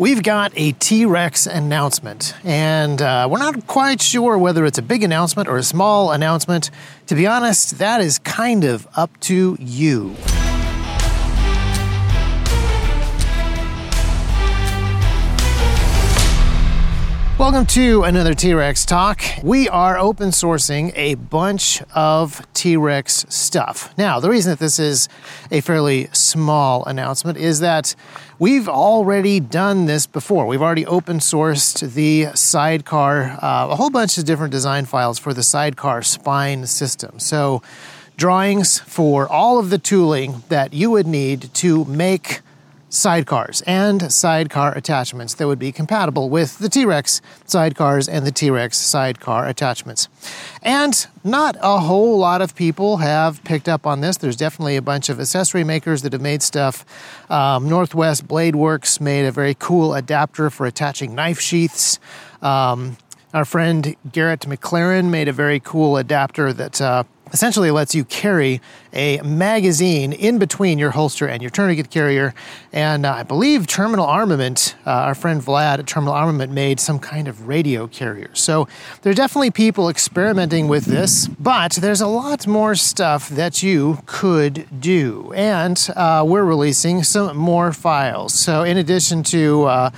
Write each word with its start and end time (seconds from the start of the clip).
We've 0.00 0.22
got 0.22 0.52
a 0.56 0.72
T 0.72 1.04
Rex 1.04 1.44
announcement, 1.46 2.32
and 2.42 3.02
uh, 3.02 3.28
we're 3.30 3.36
not 3.36 3.66
quite 3.66 4.00
sure 4.00 4.38
whether 4.38 4.64
it's 4.64 4.78
a 4.78 4.82
big 4.82 5.02
announcement 5.02 5.46
or 5.46 5.58
a 5.58 5.62
small 5.62 6.10
announcement. 6.12 6.70
To 7.08 7.14
be 7.14 7.26
honest, 7.26 7.76
that 7.76 8.00
is 8.00 8.18
kind 8.18 8.64
of 8.64 8.88
up 8.96 9.20
to 9.20 9.58
you. 9.60 10.16
Welcome 17.50 17.66
to 17.66 18.04
another 18.04 18.32
T 18.32 18.54
Rex 18.54 18.86
Talk. 18.86 19.20
We 19.42 19.68
are 19.68 19.98
open 19.98 20.28
sourcing 20.28 20.92
a 20.94 21.16
bunch 21.16 21.82
of 21.96 22.46
T 22.54 22.76
Rex 22.76 23.26
stuff. 23.28 23.92
Now, 23.98 24.20
the 24.20 24.30
reason 24.30 24.50
that 24.50 24.60
this 24.60 24.78
is 24.78 25.08
a 25.50 25.60
fairly 25.60 26.08
small 26.12 26.84
announcement 26.84 27.38
is 27.38 27.58
that 27.58 27.96
we've 28.38 28.68
already 28.68 29.40
done 29.40 29.86
this 29.86 30.06
before. 30.06 30.46
We've 30.46 30.62
already 30.62 30.86
open 30.86 31.18
sourced 31.18 31.92
the 31.92 32.28
sidecar, 32.36 33.36
uh, 33.42 33.66
a 33.70 33.74
whole 33.74 33.90
bunch 33.90 34.16
of 34.16 34.26
different 34.26 34.52
design 34.52 34.84
files 34.84 35.18
for 35.18 35.34
the 35.34 35.42
sidecar 35.42 36.02
spine 36.02 36.66
system. 36.66 37.18
So, 37.18 37.62
drawings 38.16 38.78
for 38.78 39.28
all 39.28 39.58
of 39.58 39.70
the 39.70 39.78
tooling 39.78 40.44
that 40.50 40.72
you 40.72 40.88
would 40.92 41.08
need 41.08 41.52
to 41.54 41.84
make 41.86 42.42
sidecars 42.90 43.62
and 43.66 44.12
sidecar 44.12 44.76
attachments 44.76 45.34
that 45.34 45.46
would 45.46 45.58
be 45.58 45.70
compatible 45.70 46.28
with 46.28 46.58
the 46.58 46.68
T 46.68 46.84
Rex 46.84 47.22
sidecars 47.46 48.08
and 48.10 48.26
the 48.26 48.32
T 48.32 48.50
Rex 48.50 48.76
sidecar 48.76 49.46
attachments. 49.46 50.08
And 50.62 51.06
not 51.22 51.56
a 51.62 51.78
whole 51.78 52.18
lot 52.18 52.42
of 52.42 52.54
people 52.54 52.98
have 52.98 53.42
picked 53.44 53.68
up 53.68 53.86
on 53.86 54.00
this. 54.00 54.16
There's 54.16 54.36
definitely 54.36 54.76
a 54.76 54.82
bunch 54.82 55.08
of 55.08 55.20
accessory 55.20 55.64
makers 55.64 56.02
that 56.02 56.12
have 56.12 56.20
made 56.20 56.42
stuff. 56.42 56.84
Um, 57.30 57.68
Northwest 57.68 58.26
Blade 58.26 58.56
Works 58.56 59.00
made 59.00 59.24
a 59.24 59.32
very 59.32 59.54
cool 59.54 59.94
adapter 59.94 60.50
for 60.50 60.66
attaching 60.66 61.14
knife 61.14 61.40
sheaths. 61.40 62.00
Um, 62.42 62.96
our 63.32 63.44
friend 63.44 63.94
Garrett 64.10 64.40
McLaren 64.40 65.10
made 65.10 65.28
a 65.28 65.32
very 65.32 65.60
cool 65.60 65.96
adapter 65.96 66.52
that 66.52 66.80
uh, 66.80 67.04
essentially 67.32 67.70
lets 67.70 67.94
you 67.94 68.04
carry 68.04 68.60
a 68.92 69.20
magazine 69.22 70.12
in 70.12 70.38
between 70.38 70.78
your 70.78 70.90
holster 70.90 71.26
and 71.26 71.42
your 71.42 71.50
tourniquet 71.50 71.90
carrier. 71.90 72.34
And 72.72 73.06
uh, 73.06 73.14
I 73.14 73.22
believe 73.22 73.66
Terminal 73.66 74.06
Armament, 74.06 74.74
uh, 74.86 74.90
our 74.90 75.14
friend 75.14 75.40
Vlad 75.40 75.78
at 75.78 75.86
Terminal 75.86 76.14
Armament, 76.14 76.52
made 76.52 76.80
some 76.80 76.98
kind 76.98 77.28
of 77.28 77.46
radio 77.46 77.86
carrier. 77.86 78.30
So 78.34 78.66
there 79.02 79.10
are 79.10 79.14
definitely 79.14 79.50
people 79.50 79.88
experimenting 79.88 80.68
with 80.68 80.86
this, 80.86 81.28
but 81.28 81.72
there's 81.72 82.00
a 82.00 82.06
lot 82.06 82.46
more 82.46 82.74
stuff 82.74 83.28
that 83.28 83.62
you 83.62 83.98
could 84.06 84.66
do. 84.80 85.32
And 85.34 85.88
uh, 85.94 86.24
we're 86.26 86.44
releasing 86.44 87.02
some 87.04 87.36
more 87.36 87.72
files. 87.72 88.34
So 88.34 88.62
in 88.62 88.76
addition 88.76 89.22
to 89.24 89.64
uh, 89.64 89.90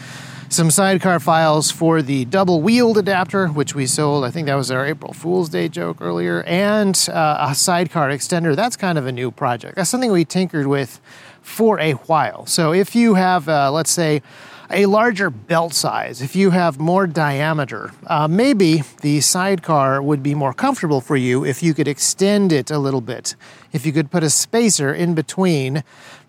some 0.52 0.70
sidecar 0.70 1.18
files 1.18 1.70
for 1.70 2.02
the 2.02 2.26
dual 2.26 2.60
wield 2.60 2.98
adapter, 2.98 3.46
which 3.48 3.74
we 3.74 3.86
sold. 3.86 4.22
I 4.22 4.30
think 4.30 4.46
that 4.48 4.54
was 4.54 4.70
our 4.70 4.84
April 4.84 5.14
Fool's 5.14 5.48
Day 5.48 5.66
joke 5.66 6.02
earlier, 6.02 6.42
and 6.42 6.94
uh, 7.10 7.48
a 7.48 7.54
sidecar 7.54 8.10
extender. 8.10 8.54
That's 8.54 8.76
kind 8.76 8.98
of 8.98 9.06
a 9.06 9.12
new 9.12 9.30
project. 9.30 9.76
That's 9.76 9.88
something 9.88 10.12
we 10.12 10.26
tinkered 10.26 10.66
with 10.66 11.00
for 11.40 11.80
a 11.80 11.92
while. 11.92 12.44
So 12.44 12.74
if 12.74 12.94
you 12.94 13.14
have, 13.14 13.48
uh, 13.48 13.72
let's 13.72 13.90
say, 13.90 14.20
a 14.68 14.84
larger 14.86 15.30
belt 15.30 15.72
size, 15.72 16.20
if 16.20 16.36
you 16.36 16.50
have 16.50 16.78
more 16.78 17.06
diameter, 17.06 17.92
uh, 18.06 18.28
maybe 18.28 18.82
the 19.00 19.22
sidecar 19.22 20.02
would 20.02 20.22
be 20.22 20.34
more 20.34 20.52
comfortable 20.52 21.00
for 21.00 21.16
you 21.16 21.46
if 21.46 21.62
you 21.62 21.72
could 21.72 21.88
extend 21.88 22.52
it 22.52 22.70
a 22.70 22.78
little 22.78 23.00
bit. 23.00 23.36
If 23.72 23.86
you 23.86 23.92
could 23.92 24.10
put 24.10 24.22
a 24.22 24.30
spacer 24.30 24.92
in 24.92 25.14
between 25.14 25.82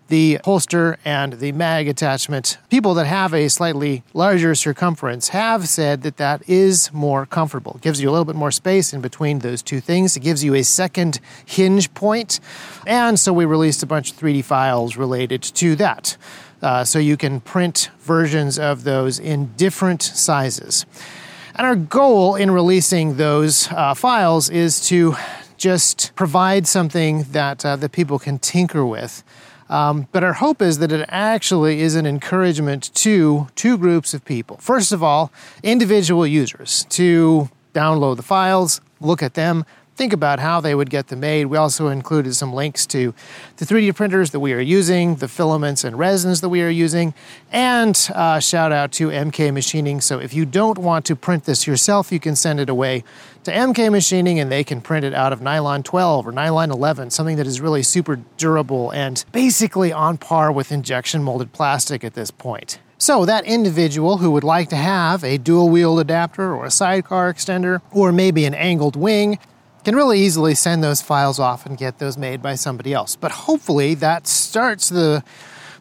the 0.08 0.38
holster 0.44 0.98
and 1.04 1.34
the 1.34 1.52
mag 1.52 1.88
attachment, 1.88 2.58
people 2.68 2.94
that 2.94 3.06
have 3.06 3.32
a 3.32 3.48
slightly 3.48 4.02
larger 4.12 4.54
circumference 4.54 5.28
have 5.28 5.68
said 5.68 6.02
that 6.02 6.18
that 6.18 6.46
is 6.48 6.92
more 6.92 7.26
comfortable. 7.26 7.76
It 7.76 7.82
gives 7.82 8.00
you 8.00 8.10
a 8.10 8.12
little 8.12 8.24
bit 8.24 8.36
more 8.36 8.50
space 8.50 8.92
in 8.92 9.00
between 9.00 9.38
those 9.38 9.62
two 9.62 9.80
things. 9.80 10.16
It 10.16 10.20
gives 10.20 10.44
you 10.44 10.54
a 10.54 10.62
second 10.62 11.20
hinge 11.46 11.92
point. 11.94 12.40
And 12.86 13.18
so 13.18 13.32
we 13.32 13.44
released 13.44 13.82
a 13.82 13.86
bunch 13.86 14.12
of 14.12 14.18
3D 14.18 14.44
files 14.44 14.96
related 14.96 15.42
to 15.42 15.76
that. 15.76 16.16
Uh, 16.60 16.84
so 16.84 16.98
you 16.98 17.16
can 17.16 17.40
print 17.40 17.90
versions 18.00 18.58
of 18.58 18.84
those 18.84 19.18
in 19.18 19.52
different 19.56 20.02
sizes. 20.02 20.86
And 21.54 21.66
our 21.66 21.76
goal 21.76 22.34
in 22.36 22.50
releasing 22.50 23.16
those 23.16 23.70
uh, 23.70 23.94
files 23.94 24.50
is 24.50 24.86
to 24.88 25.14
just 25.56 26.12
provide 26.16 26.66
something 26.66 27.22
that, 27.30 27.64
uh, 27.64 27.76
people 27.88 28.18
can 28.18 28.38
tinker 28.38 28.84
with. 28.84 29.22
Um, 29.68 30.08
but 30.12 30.22
our 30.22 30.34
hope 30.34 30.60
is 30.60 30.78
that 30.78 30.92
it 30.92 31.06
actually 31.08 31.80
is 31.80 31.94
an 31.94 32.06
encouragement 32.06 32.94
to 32.94 33.48
two 33.54 33.78
groups 33.78 34.14
of 34.14 34.24
people. 34.24 34.58
First 34.58 34.92
of 34.92 35.02
all, 35.02 35.32
individual 35.62 36.26
users 36.26 36.86
to 36.90 37.48
download 37.72 38.16
the 38.16 38.22
files, 38.22 38.80
look 39.00 39.22
at 39.22 39.34
them, 39.34 39.64
think 39.96 40.12
about 40.12 40.40
how 40.40 40.60
they 40.60 40.74
would 40.74 40.90
get 40.90 41.08
them 41.08 41.20
made. 41.20 41.46
We 41.46 41.56
also 41.56 41.88
included 41.88 42.34
some 42.34 42.52
links 42.52 42.86
to 42.86 43.14
the 43.56 43.64
3D 43.64 43.94
printers 43.94 44.30
that 44.30 44.40
we 44.40 44.52
are 44.52 44.60
using, 44.60 45.16
the 45.16 45.28
filaments 45.28 45.84
and 45.84 45.98
resins 45.98 46.40
that 46.40 46.48
we 46.48 46.62
are 46.62 46.70
using, 46.70 47.14
and 47.52 48.10
uh, 48.14 48.40
shout 48.40 48.72
out 48.72 48.92
to 48.92 49.08
MK 49.08 49.52
Machining. 49.52 50.00
So 50.00 50.18
if 50.18 50.34
you 50.34 50.44
don't 50.44 50.78
want 50.78 51.04
to 51.06 51.16
print 51.16 51.44
this 51.44 51.66
yourself, 51.66 52.10
you 52.10 52.18
can 52.18 52.34
send 52.34 52.58
it 52.60 52.68
away 52.68 53.04
to 53.44 53.52
MK 53.52 53.92
Machining 53.92 54.40
and 54.40 54.50
they 54.50 54.64
can 54.64 54.80
print 54.80 55.04
it 55.04 55.14
out 55.14 55.32
of 55.32 55.40
nylon 55.40 55.82
12 55.82 56.26
or 56.26 56.32
nylon 56.32 56.70
11, 56.70 57.10
something 57.10 57.36
that 57.36 57.46
is 57.46 57.60
really 57.60 57.82
super 57.82 58.16
durable 58.36 58.90
and 58.90 59.24
basically 59.32 59.92
on 59.92 60.18
par 60.18 60.50
with 60.50 60.72
injection 60.72 61.22
molded 61.22 61.52
plastic 61.52 62.02
at 62.02 62.14
this 62.14 62.30
point. 62.30 62.78
So, 62.96 63.26
that 63.26 63.44
individual 63.44 64.18
who 64.18 64.30
would 64.30 64.44
like 64.44 64.70
to 64.70 64.76
have 64.76 65.24
a 65.24 65.36
dual 65.36 65.68
wield 65.68 66.00
adapter 66.00 66.54
or 66.54 66.64
a 66.64 66.70
sidecar 66.70 67.32
extender 67.32 67.82
or 67.92 68.12
maybe 68.12 68.44
an 68.46 68.54
angled 68.54 68.96
wing 68.96 69.38
can 69.84 69.94
really 69.94 70.20
easily 70.20 70.54
send 70.54 70.82
those 70.82 71.02
files 71.02 71.38
off 71.38 71.66
and 71.66 71.76
get 71.76 71.98
those 71.98 72.16
made 72.16 72.42
by 72.42 72.54
somebody 72.54 72.92
else. 72.92 73.16
But 73.16 73.32
hopefully 73.32 73.94
that 73.94 74.26
starts 74.26 74.88
the 74.88 75.22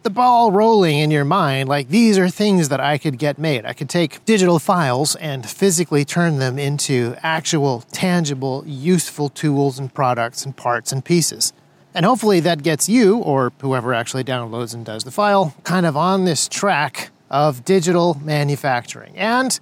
the 0.03 0.09
ball 0.09 0.51
rolling 0.51 0.99
in 0.99 1.11
your 1.11 1.23
mind 1.23 1.69
like 1.69 1.87
these 1.87 2.17
are 2.17 2.29
things 2.29 2.67
that 2.67 2.81
I 2.81 2.97
could 2.97 3.17
get 3.17 3.39
made. 3.39 3.65
I 3.65 3.71
could 3.71 3.89
take 3.89 4.23
digital 4.25 4.59
files 4.59 5.15
and 5.15 5.49
physically 5.49 6.03
turn 6.03 6.39
them 6.39 6.59
into 6.59 7.15
actual, 7.23 7.85
tangible, 7.93 8.65
useful 8.67 9.29
tools 9.29 9.79
and 9.79 9.93
products 9.93 10.43
and 10.45 10.55
parts 10.55 10.91
and 10.91 11.05
pieces. 11.05 11.53
And 11.95 12.05
hopefully 12.05 12.41
that 12.41 12.63
gets 12.63 12.89
you, 12.89 13.19
or 13.19 13.53
whoever 13.61 13.93
actually 13.93 14.25
downloads 14.25 14.73
and 14.73 14.85
does 14.85 15.05
the 15.05 15.11
file, 15.11 15.55
kind 15.63 15.85
of 15.85 15.95
on 15.95 16.25
this 16.25 16.49
track 16.49 17.11
of 17.29 17.63
digital 17.63 18.19
manufacturing. 18.23 19.17
And 19.17 19.57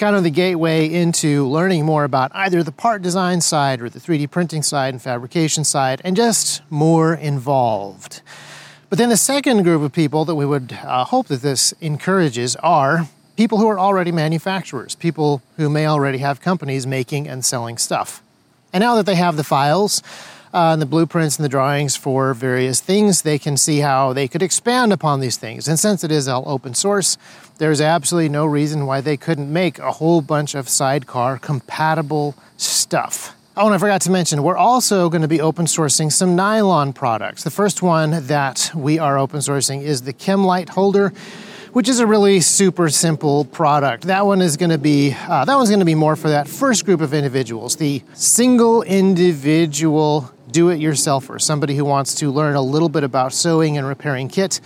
kind 0.00 0.16
of 0.16 0.24
the 0.24 0.30
gateway 0.30 0.90
into 0.90 1.46
learning 1.46 1.84
more 1.84 2.04
about 2.04 2.32
either 2.34 2.62
the 2.62 2.72
part 2.72 3.02
design 3.02 3.38
side 3.42 3.82
or 3.82 3.90
the 3.90 4.00
3D 4.00 4.30
printing 4.30 4.62
side 4.62 4.94
and 4.94 5.02
fabrication 5.02 5.62
side, 5.62 6.00
and 6.02 6.16
just 6.16 6.62
more 6.70 7.12
involved. 7.12 8.22
But 8.88 8.96
then 8.96 9.10
the 9.10 9.18
second 9.18 9.62
group 9.62 9.82
of 9.82 9.92
people 9.92 10.24
that 10.24 10.34
we 10.34 10.46
would 10.46 10.72
uh, 10.72 11.04
hope 11.04 11.26
that 11.26 11.42
this 11.42 11.74
encourages 11.82 12.56
are 12.56 13.08
people 13.36 13.58
who 13.58 13.68
are 13.68 13.78
already 13.78 14.10
manufacturers, 14.10 14.94
people 14.94 15.42
who 15.58 15.68
may 15.68 15.86
already 15.86 16.18
have 16.18 16.40
companies 16.40 16.86
making 16.86 17.28
and 17.28 17.44
selling 17.44 17.76
stuff. 17.76 18.22
And 18.72 18.80
now 18.80 18.94
that 18.94 19.04
they 19.04 19.16
have 19.16 19.36
the 19.36 19.44
files, 19.44 20.02
uh, 20.52 20.72
and 20.72 20.82
the 20.82 20.86
blueprints 20.86 21.36
and 21.36 21.44
the 21.44 21.48
drawings 21.48 21.94
for 21.96 22.34
various 22.34 22.80
things, 22.80 23.22
they 23.22 23.38
can 23.38 23.56
see 23.56 23.78
how 23.78 24.12
they 24.12 24.26
could 24.26 24.42
expand 24.42 24.92
upon 24.92 25.20
these 25.20 25.36
things. 25.36 25.68
And 25.68 25.78
since 25.78 26.02
it 26.02 26.10
is 26.10 26.26
all 26.26 26.42
open 26.46 26.74
source, 26.74 27.16
there's 27.60 27.82
absolutely 27.82 28.30
no 28.30 28.46
reason 28.46 28.86
why 28.86 29.02
they 29.02 29.18
couldn't 29.18 29.52
make 29.52 29.78
a 29.78 29.92
whole 29.92 30.22
bunch 30.22 30.54
of 30.54 30.66
sidecar 30.66 31.38
compatible 31.38 32.34
stuff. 32.56 33.36
Oh, 33.54 33.66
and 33.66 33.74
I 33.74 33.78
forgot 33.78 34.00
to 34.02 34.10
mention, 34.10 34.42
we're 34.42 34.56
also 34.56 35.10
going 35.10 35.20
to 35.20 35.28
be 35.28 35.42
open 35.42 35.66
sourcing 35.66 36.10
some 36.10 36.34
nylon 36.34 36.94
products. 36.94 37.44
The 37.44 37.50
first 37.50 37.82
one 37.82 38.26
that 38.28 38.72
we 38.74 38.98
are 38.98 39.18
open 39.18 39.40
sourcing 39.40 39.82
is 39.82 40.02
the 40.02 40.14
Chemlight 40.14 40.70
holder 40.70 41.12
which 41.72 41.88
is 41.88 42.00
a 42.00 42.06
really 42.06 42.40
super 42.40 42.88
simple 42.88 43.44
product. 43.44 44.02
That 44.02 44.26
one 44.26 44.42
is 44.42 44.56
going 44.56 44.70
to 44.70 44.78
be 44.78 45.14
uh, 45.28 45.44
that 45.44 45.54
one's 45.54 45.68
going 45.68 45.78
to 45.78 45.84
be 45.84 45.94
more 45.94 46.16
for 46.16 46.28
that 46.30 46.48
first 46.48 46.84
group 46.84 47.00
of 47.00 47.14
individuals, 47.14 47.76
the 47.76 48.02
single 48.14 48.82
individual 48.82 50.32
do-it-yourselfer, 50.50 51.40
somebody 51.40 51.76
who 51.76 51.84
wants 51.84 52.16
to 52.16 52.32
learn 52.32 52.56
a 52.56 52.60
little 52.60 52.88
bit 52.88 53.04
about 53.04 53.32
sewing 53.32 53.78
and 53.78 53.86
repairing 53.86 54.28
kit, 54.28 54.60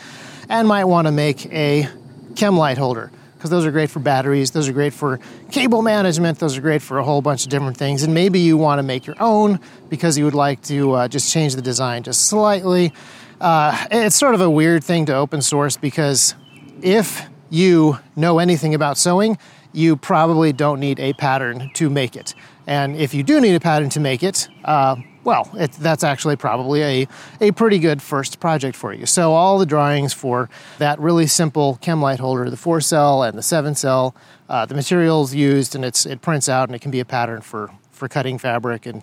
and 0.48 0.66
might 0.66 0.84
want 0.84 1.06
to 1.06 1.12
make 1.12 1.44
a 1.52 1.86
Chemlight 2.34 2.76
holder 2.76 3.10
because 3.44 3.50
those 3.50 3.66
are 3.66 3.70
great 3.70 3.90
for 3.90 4.00
batteries, 4.00 4.52
those 4.52 4.68
are 4.70 4.72
great 4.72 4.94
for 4.94 5.20
cable 5.50 5.82
management, 5.82 6.38
those 6.38 6.56
are 6.56 6.62
great 6.62 6.80
for 6.80 6.98
a 6.98 7.04
whole 7.04 7.20
bunch 7.20 7.44
of 7.44 7.50
different 7.50 7.76
things. 7.76 8.02
And 8.02 8.14
maybe 8.14 8.40
you 8.40 8.56
want 8.56 8.78
to 8.78 8.82
make 8.82 9.06
your 9.06 9.16
own 9.20 9.60
because 9.90 10.16
you 10.16 10.24
would 10.24 10.32
like 10.32 10.62
to 10.62 10.92
uh, 10.92 11.08
just 11.08 11.30
change 11.30 11.54
the 11.54 11.60
design 11.60 12.04
just 12.04 12.22
slightly. 12.26 12.94
Uh, 13.42 13.86
it's 13.90 14.16
sort 14.16 14.34
of 14.34 14.40
a 14.40 14.48
weird 14.48 14.82
thing 14.82 15.04
to 15.06 15.14
open 15.14 15.42
source 15.42 15.76
because 15.76 16.34
if 16.80 17.22
you 17.50 17.98
know 18.16 18.38
anything 18.38 18.74
about 18.74 18.96
sewing, 18.96 19.36
you 19.74 19.96
probably 19.96 20.54
don't 20.54 20.80
need 20.80 20.98
a 20.98 21.12
pattern 21.12 21.70
to 21.74 21.90
make 21.90 22.16
it. 22.16 22.34
And 22.66 22.96
if 22.96 23.12
you 23.14 23.22
do 23.22 23.40
need 23.40 23.54
a 23.54 23.60
pattern 23.60 23.90
to 23.90 24.00
make 24.00 24.22
it, 24.22 24.48
uh, 24.64 24.96
well, 25.24 25.50
it, 25.54 25.72
that's 25.72 26.04
actually 26.04 26.36
probably 26.36 26.82
a, 26.82 27.08
a 27.40 27.50
pretty 27.52 27.78
good 27.78 28.02
first 28.02 28.40
project 28.40 28.76
for 28.76 28.92
you. 28.92 29.06
So, 29.06 29.32
all 29.32 29.58
the 29.58 29.66
drawings 29.66 30.12
for 30.12 30.50
that 30.78 30.98
really 30.98 31.26
simple 31.26 31.78
chem 31.80 32.00
light 32.02 32.20
holder, 32.20 32.48
the 32.50 32.56
four 32.56 32.80
cell 32.80 33.22
and 33.22 33.36
the 33.36 33.42
seven 33.42 33.74
cell, 33.74 34.14
uh, 34.48 34.66
the 34.66 34.74
materials 34.74 35.34
used, 35.34 35.74
and 35.74 35.84
it's, 35.84 36.04
it 36.04 36.20
prints 36.20 36.48
out 36.48 36.68
and 36.68 36.76
it 36.76 36.80
can 36.80 36.90
be 36.90 37.00
a 37.00 37.04
pattern 37.04 37.40
for, 37.40 37.70
for 37.90 38.08
cutting 38.08 38.38
fabric. 38.38 38.86
And 38.86 39.02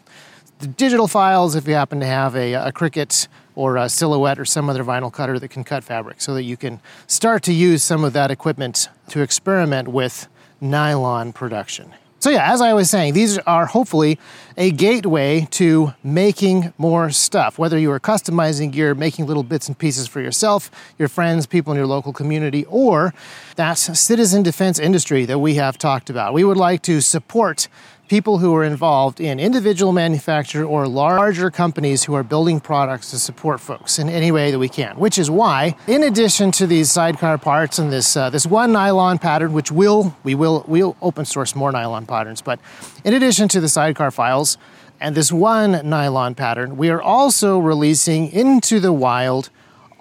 the 0.60 0.68
digital 0.68 1.08
files, 1.08 1.56
if 1.56 1.68
you 1.68 1.74
happen 1.74 2.00
to 2.00 2.06
have 2.06 2.36
a, 2.36 2.54
a 2.54 2.72
Cricut 2.72 3.28
or 3.56 3.78
a 3.78 3.90
Silhouette 3.90 4.40
or 4.40 4.46
some 4.46 4.70
other 4.70 4.84
vinyl 4.84 5.12
cutter 5.12 5.40
that 5.40 5.50
can 5.50 5.64
cut 5.64 5.84
fabric, 5.84 6.22
so 6.22 6.36
that 6.36 6.44
you 6.44 6.56
can 6.56 6.80
start 7.08 7.42
to 7.44 7.54
use 7.54 7.84
some 7.84 8.04
of 8.04 8.14
that 8.14 8.30
equipment 8.30 8.90
to 9.10 9.22
experiment 9.22 9.88
with 9.88 10.28
nylon 10.62 11.34
production. 11.34 11.92
So, 12.22 12.30
yeah, 12.30 12.54
as 12.54 12.62
I 12.62 12.74
was 12.74 12.88
saying, 12.88 13.16
these 13.16 13.40
are 13.40 13.66
hopefully 13.66 14.20
a 14.56 14.70
gateway 14.70 15.48
to 15.50 15.96
making 16.04 16.72
more 16.78 17.10
stuff. 17.10 17.58
Whether 17.58 17.80
you 17.80 17.92
are 17.92 18.00
customizing 18.00 18.72
gear, 18.72 18.94
making 18.94 19.26
little 19.26 19.42
bits 19.42 19.68
and 19.68 19.76
pieces 19.76 20.08
for 20.08 20.22
yourself, 20.22 20.70
your 21.00 21.08
friends, 21.08 21.48
people 21.48 21.74
in 21.74 21.78
your 21.78 21.88
local 21.88 22.14
community, 22.14 22.66
or 22.66 23.16
that 23.56 23.74
citizen 23.74 24.44
defense 24.44 24.78
industry 24.78 25.26
that 25.26 25.40
we 25.40 25.56
have 25.56 25.80
talked 25.80 26.12
about. 26.12 26.36
We 26.36 26.44
would 26.44 26.58
like 26.58 26.84
to 26.84 27.02
support 27.02 27.68
people 28.12 28.40
who 28.40 28.54
are 28.54 28.66
involved 28.66 29.22
in 29.22 29.40
individual 29.40 29.94
manufacture 29.94 30.66
or 30.66 30.86
larger 30.86 31.50
companies 31.50 32.04
who 32.04 32.14
are 32.14 32.24
building 32.24 32.60
products 32.60 33.10
to 33.12 33.18
support 33.18 33.62
folks 33.62 33.98
in 33.98 34.10
any 34.10 34.34
way 34.34 34.52
that 34.52 34.60
we 34.60 34.68
can. 34.68 34.98
Which 34.98 35.18
is 35.18 35.32
why, 35.32 35.78
in 35.88 36.04
addition 36.04 36.52
to 36.60 36.68
these 36.68 36.92
sidecar 36.92 37.38
parts 37.38 37.80
and 37.80 37.90
this 37.90 38.18
uh, 38.18 38.30
this 38.30 38.46
one 38.46 38.74
nylon 38.74 39.18
pattern, 39.18 39.54
which 39.54 39.72
will 39.72 40.14
we 40.26 40.36
will 40.36 40.66
we'll 40.68 40.98
open 41.02 41.24
source 41.24 41.56
more 41.56 41.72
nylon 41.72 42.06
patterns, 42.06 42.42
but 42.42 42.60
in 43.06 43.14
addition 43.14 43.48
to 43.48 43.62
the 43.62 43.70
sidecar 43.70 44.12
files 44.12 44.58
and 45.00 45.16
this 45.16 45.32
one 45.32 45.80
nylon 45.90 46.36
pattern, 46.36 46.76
we 46.76 46.90
are 46.90 47.02
also 47.02 47.60
releasing 47.60 48.30
into 48.34 48.82
the 48.82 48.92
wild 48.92 49.50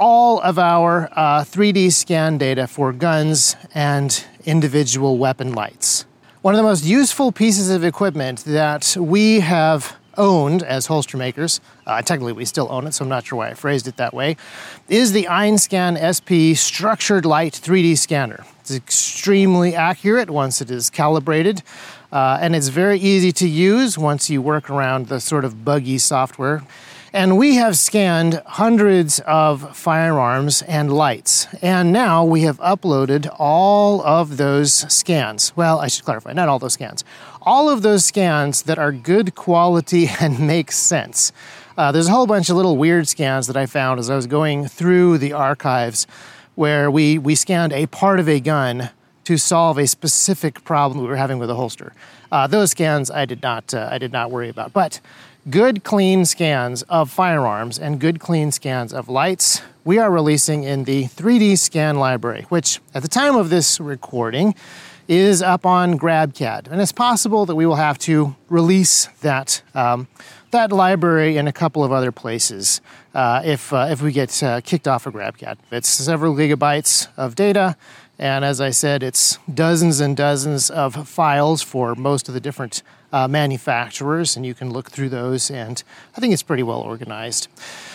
all 0.00 0.40
of 0.40 0.58
our 0.58 1.08
uh, 1.12 1.44
3D 1.44 1.92
scan 1.92 2.38
data 2.38 2.66
for 2.66 2.92
guns 2.92 3.54
and 3.72 4.24
individual 4.44 5.16
weapon 5.16 5.52
lights. 5.52 6.06
One 6.42 6.54
of 6.54 6.56
the 6.56 6.62
most 6.62 6.86
useful 6.86 7.32
pieces 7.32 7.68
of 7.68 7.84
equipment 7.84 8.44
that 8.46 8.96
we 8.98 9.40
have 9.40 9.94
owned 10.16 10.62
as 10.62 10.86
holster 10.86 11.18
makers, 11.18 11.60
uh, 11.86 12.00
technically 12.00 12.32
we 12.32 12.46
still 12.46 12.66
own 12.70 12.86
it, 12.86 12.94
so 12.94 13.04
I'm 13.04 13.10
not 13.10 13.26
sure 13.26 13.36
why 13.36 13.50
I 13.50 13.54
phrased 13.54 13.86
it 13.86 13.98
that 13.98 14.14
way, 14.14 14.38
is 14.88 15.12
the 15.12 15.24
Einscan 15.24 16.00
SP 16.00 16.56
Structured 16.56 17.26
Light 17.26 17.52
3D 17.52 17.98
Scanner. 17.98 18.46
It's 18.60 18.74
extremely 18.74 19.74
accurate 19.74 20.30
once 20.30 20.62
it 20.62 20.70
is 20.70 20.88
calibrated, 20.88 21.62
uh, 22.10 22.38
and 22.40 22.56
it's 22.56 22.68
very 22.68 22.98
easy 22.98 23.32
to 23.32 23.46
use 23.46 23.98
once 23.98 24.30
you 24.30 24.40
work 24.40 24.70
around 24.70 25.08
the 25.08 25.20
sort 25.20 25.44
of 25.44 25.62
buggy 25.62 25.98
software. 25.98 26.62
And 27.12 27.36
we 27.36 27.56
have 27.56 27.76
scanned 27.76 28.40
hundreds 28.46 29.18
of 29.26 29.76
firearms 29.76 30.62
and 30.62 30.92
lights. 30.92 31.48
And 31.60 31.92
now 31.92 32.24
we 32.24 32.42
have 32.42 32.58
uploaded 32.60 33.28
all 33.36 34.00
of 34.02 34.36
those 34.36 34.72
scans. 34.72 35.52
Well, 35.56 35.80
I 35.80 35.88
should 35.88 36.04
clarify, 36.04 36.32
not 36.34 36.48
all 36.48 36.60
those 36.60 36.74
scans. 36.74 37.02
All 37.42 37.68
of 37.68 37.82
those 37.82 38.04
scans 38.04 38.62
that 38.62 38.78
are 38.78 38.92
good 38.92 39.34
quality 39.34 40.08
and 40.20 40.38
make 40.38 40.70
sense. 40.70 41.32
Uh, 41.76 41.90
there's 41.90 42.06
a 42.06 42.12
whole 42.12 42.28
bunch 42.28 42.48
of 42.48 42.54
little 42.54 42.76
weird 42.76 43.08
scans 43.08 43.48
that 43.48 43.56
I 43.56 43.66
found 43.66 43.98
as 43.98 44.08
I 44.08 44.14
was 44.14 44.28
going 44.28 44.68
through 44.68 45.18
the 45.18 45.32
archives 45.32 46.06
where 46.54 46.92
we, 46.92 47.18
we 47.18 47.34
scanned 47.34 47.72
a 47.72 47.86
part 47.86 48.20
of 48.20 48.28
a 48.28 48.38
gun 48.38 48.90
to 49.24 49.36
solve 49.36 49.78
a 49.78 49.86
specific 49.86 50.62
problem 50.62 51.00
we 51.00 51.08
were 51.08 51.16
having 51.16 51.38
with 51.38 51.50
a 51.50 51.54
holster. 51.56 51.92
Uh, 52.30 52.46
those 52.46 52.70
scans 52.70 53.10
I 53.10 53.24
did 53.24 53.42
not 53.42 53.74
uh, 53.74 53.88
I 53.90 53.98
did 53.98 54.12
not 54.12 54.30
worry 54.30 54.48
about, 54.48 54.72
but 54.72 55.00
good 55.48 55.84
clean 55.84 56.24
scans 56.24 56.82
of 56.82 57.10
firearms 57.10 57.78
and 57.78 57.98
good 57.98 58.20
clean 58.20 58.52
scans 58.52 58.92
of 58.92 59.08
lights 59.08 59.62
we 59.84 59.98
are 59.98 60.10
releasing 60.10 60.64
in 60.64 60.84
the 60.84 61.04
3D 61.04 61.58
scan 61.58 61.96
library, 61.96 62.44
which 62.50 62.80
at 62.94 63.02
the 63.02 63.08
time 63.08 63.36
of 63.36 63.48
this 63.48 63.80
recording 63.80 64.54
is 65.08 65.42
up 65.42 65.64
on 65.64 65.98
GrabCAD. 65.98 66.68
And 66.70 66.80
it's 66.80 66.92
possible 66.92 67.46
that 67.46 67.56
we 67.56 67.66
will 67.66 67.76
have 67.76 67.98
to 68.00 68.36
release 68.48 69.06
that, 69.22 69.62
um, 69.74 70.06
that 70.50 70.70
library 70.70 71.36
in 71.36 71.48
a 71.48 71.52
couple 71.52 71.82
of 71.82 71.90
other 71.90 72.12
places 72.12 72.80
uh, 73.14 73.42
if, 73.44 73.72
uh, 73.72 73.88
if 73.90 74.02
we 74.02 74.12
get 74.12 74.42
uh, 74.42 74.60
kicked 74.60 74.86
off 74.86 75.06
of 75.06 75.14
GrabCAD. 75.14 75.56
It's 75.72 75.88
several 75.88 76.34
gigabytes 76.34 77.08
of 77.16 77.34
data. 77.34 77.76
And 78.20 78.44
as 78.44 78.60
I 78.60 78.68
said, 78.68 79.02
it's 79.02 79.38
dozens 79.52 79.98
and 79.98 80.14
dozens 80.14 80.68
of 80.68 81.08
files 81.08 81.62
for 81.62 81.94
most 81.94 82.28
of 82.28 82.34
the 82.34 82.40
different 82.40 82.82
uh, 83.14 83.26
manufacturers, 83.26 84.36
and 84.36 84.44
you 84.44 84.52
can 84.52 84.70
look 84.70 84.90
through 84.90 85.08
those, 85.08 85.50
and 85.50 85.82
I 86.14 86.20
think 86.20 86.34
it's 86.34 86.42
pretty 86.42 86.62
well 86.62 86.80
organized. 86.80 87.48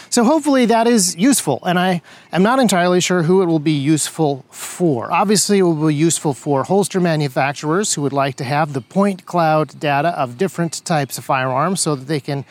So 0.09 0.23
hopefully 0.23 0.65
that 0.65 0.87
is 0.87 1.15
useful, 1.15 1.59
and 1.63 1.77
I 1.77 2.01
am 2.33 2.41
not 2.41 2.57
entirely 2.57 3.01
sure 3.01 3.21
who 3.21 3.43
it 3.43 3.45
will 3.45 3.59
be 3.59 3.77
useful 3.77 4.43
for. 4.49 5.11
Obviously, 5.11 5.59
it 5.59 5.61
will 5.61 5.87
be 5.87 5.93
useful 5.93 6.33
for 6.33 6.63
holster 6.63 6.99
manufacturers 6.99 7.93
who 7.93 8.01
would 8.01 8.11
like 8.11 8.35
to 8.37 8.43
have 8.43 8.73
the 8.73 8.81
point 8.81 9.27
cloud 9.27 9.79
data 9.79 10.09
of 10.19 10.39
different 10.39 10.83
types 10.85 11.19
of 11.19 11.23
firearms 11.23 11.81
so 11.81 11.95
that 11.95 12.05
they 12.05 12.19
can 12.19 12.45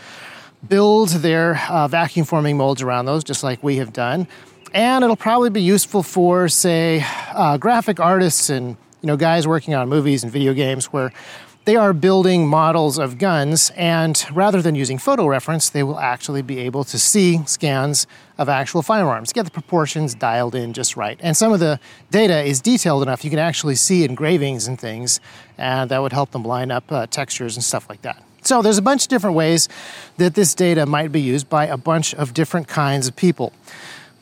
build 0.69 1.09
their 1.09 1.61
uh, 1.69 1.89
vacuum 1.89 2.25
forming 2.25 2.57
molds 2.57 2.83
around 2.83 3.07
those, 3.07 3.25
just 3.25 3.43
like 3.43 3.61
we 3.65 3.77
have 3.77 3.93
done. 3.93 4.29
And 4.75 5.05
it'll 5.05 5.15
probably 5.15 5.51
be 5.51 5.63
useful 5.63 6.03
for, 6.03 6.49
say, 6.49 7.07
uh, 7.33 7.59
graphic 7.59 8.01
artists 8.01 8.51
and 8.51 8.71
you 9.03 9.07
know 9.07 9.17
guys 9.17 9.47
working 9.47 9.73
on 9.73 9.89
movies 9.89 10.25
and 10.25 10.33
video 10.33 10.53
games 10.53 10.87
where 10.87 11.13
they 11.65 11.77
are 11.77 11.93
building 11.93 12.49
models 12.49 12.99
of 12.99 13.17
guns, 13.17 13.71
and 13.77 14.23
rather 14.33 14.61
than 14.61 14.75
using 14.75 14.99
photo 14.99 15.29
reference, 15.29 15.71
they 15.71 15.85
will 15.85 16.01
actually 16.01 16.43
be 16.43 16.59
able 16.59 16.83
to 16.85 16.99
see 16.99 17.39
scans 17.47 18.09
of 18.37 18.49
actual 18.49 18.83
firearms, 18.83 19.33
get 19.33 19.45
the 19.45 19.51
proportions 19.53 20.13
dialed 20.13 20.57
in 20.57 20.73
just 20.73 20.97
right. 20.97 21.21
And 21.23 21.37
some 21.37 21.53
of 21.53 21.61
the 21.61 21.79
data 22.11 22.43
is 22.43 22.61
detailed 22.61 23.05
enough 23.05 23.23
you 23.23 23.31
can 23.31 23.39
actually 23.39 23.77
see 23.77 24.03
engravings 24.03 24.67
and 24.67 24.77
things, 24.79 25.21
and 25.57 25.89
that 25.93 26.03
would 26.03 26.13
help 26.13 26.33
them 26.33 26.43
line 26.43 26.73
up 26.73 26.91
uh, 26.91 27.07
textures 27.07 27.57
and 27.57 27.63
stuff 27.63 27.89
like 27.89 28.03
that. 28.03 28.21
So 28.43 28.61
there's 28.61 28.79
a 28.79 28.83
bunch 28.83 29.05
of 29.05 29.09
different 29.09 29.37
ways 29.37 29.69
that 30.17 30.35
this 30.35 30.53
data 30.53 30.85
might 30.85 31.13
be 31.13 31.21
used 31.21 31.49
by 31.49 31.67
a 31.67 31.77
bunch 31.77 32.13
of 32.13 32.35
different 32.35 32.67
kinds 32.67 33.07
of 33.07 33.15
people. 33.15 33.53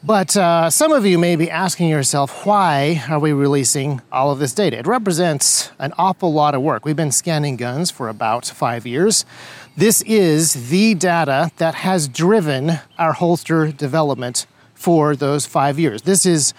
But 0.04 0.36
uh, 0.36 0.68
some 0.68 0.90
of 0.90 1.06
you 1.06 1.16
may 1.16 1.36
be 1.36 1.48
asking 1.48 1.88
yourself, 1.88 2.44
why 2.44 3.04
are 3.08 3.20
we 3.20 3.32
releasing 3.32 4.02
all 4.10 4.32
of 4.32 4.40
this 4.40 4.52
data? 4.52 4.76
It 4.76 4.86
represents 4.88 5.70
an 5.78 5.92
awful 5.96 6.32
lot 6.32 6.56
of 6.56 6.62
work. 6.62 6.84
We've 6.84 6.96
been 6.96 7.12
scanning 7.12 7.56
guns 7.56 7.92
for 7.92 8.08
about 8.08 8.44
five 8.46 8.84
years. 8.84 9.24
This 9.76 10.02
is 10.02 10.70
the 10.70 10.94
data 10.94 11.52
that 11.58 11.76
has 11.76 12.08
driven 12.08 12.80
our 12.98 13.12
holster 13.12 13.70
development 13.70 14.46
for 14.74 15.14
those 15.14 15.46
five 15.46 15.78
years. 15.78 16.02
This 16.02 16.26
is 16.26 16.52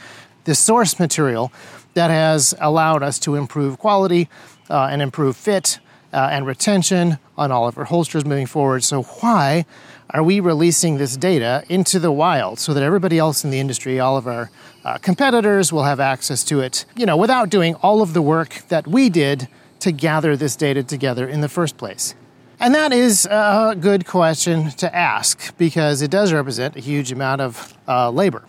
the 0.46 0.56
source 0.56 0.98
material 0.98 1.52
that 1.96 2.12
has 2.12 2.56
allowed 2.62 3.04
us 3.04 3.20
to 3.20 3.36
improve 3.36 3.78
quality 3.78 4.30
uh, 4.70 4.88
and 4.90 5.02
improve 5.02 5.36
fit 5.36 5.80
uh, 6.14 6.30
and 6.32 6.46
retention 6.46 7.18
on 7.38 7.52
all 7.52 7.68
of 7.68 7.78
our 7.78 7.84
holsters 7.84 8.24
moving 8.24 8.46
forward. 8.46 8.86
So, 8.86 9.04
why 9.04 9.66
are 10.14 10.22
we 10.22 10.40
releasing 10.40 10.98
this 10.98 11.18
data 11.18 11.64
into 11.70 11.98
the 11.98 12.12
wild 12.12 12.60
so 12.60 12.74
that 12.74 12.84
everybody 12.84 13.18
else 13.18 13.44
in 13.44 13.50
the 13.50 13.60
industry, 13.60 14.00
all 14.00 14.16
of 14.16 14.28
our 14.28 14.52
uh, 14.86 14.98
competitors, 15.00 15.74
will 15.74 15.84
have 15.84 16.00
access 16.00 16.44
to 16.44 16.60
it, 16.60 16.86
you 16.96 17.06
know, 17.06 17.18
without 17.18 17.50
doing 17.50 17.74
all 17.76 18.02
of 18.04 18.14
the 18.14 18.22
work 18.22 18.62
that 18.68 18.88
we 18.88 19.10
did 19.10 19.48
to 19.80 19.92
gather 19.92 20.38
this 20.38 20.56
data 20.56 20.84
together 20.84 21.28
in 21.28 21.42
the 21.42 21.50
first 21.50 21.78
place? 21.78 22.14
And 22.60 22.76
that 22.76 22.94
is 22.94 23.26
a 23.26 23.76
good 23.78 24.06
question 24.06 24.70
to 24.72 24.96
ask 24.96 25.58
because 25.58 26.02
it 26.02 26.12
does 26.12 26.32
represent 26.32 26.76
a 26.76 26.80
huge 26.80 27.12
amount 27.12 27.42
of 27.42 27.76
uh, 27.88 28.10
labor. 28.12 28.44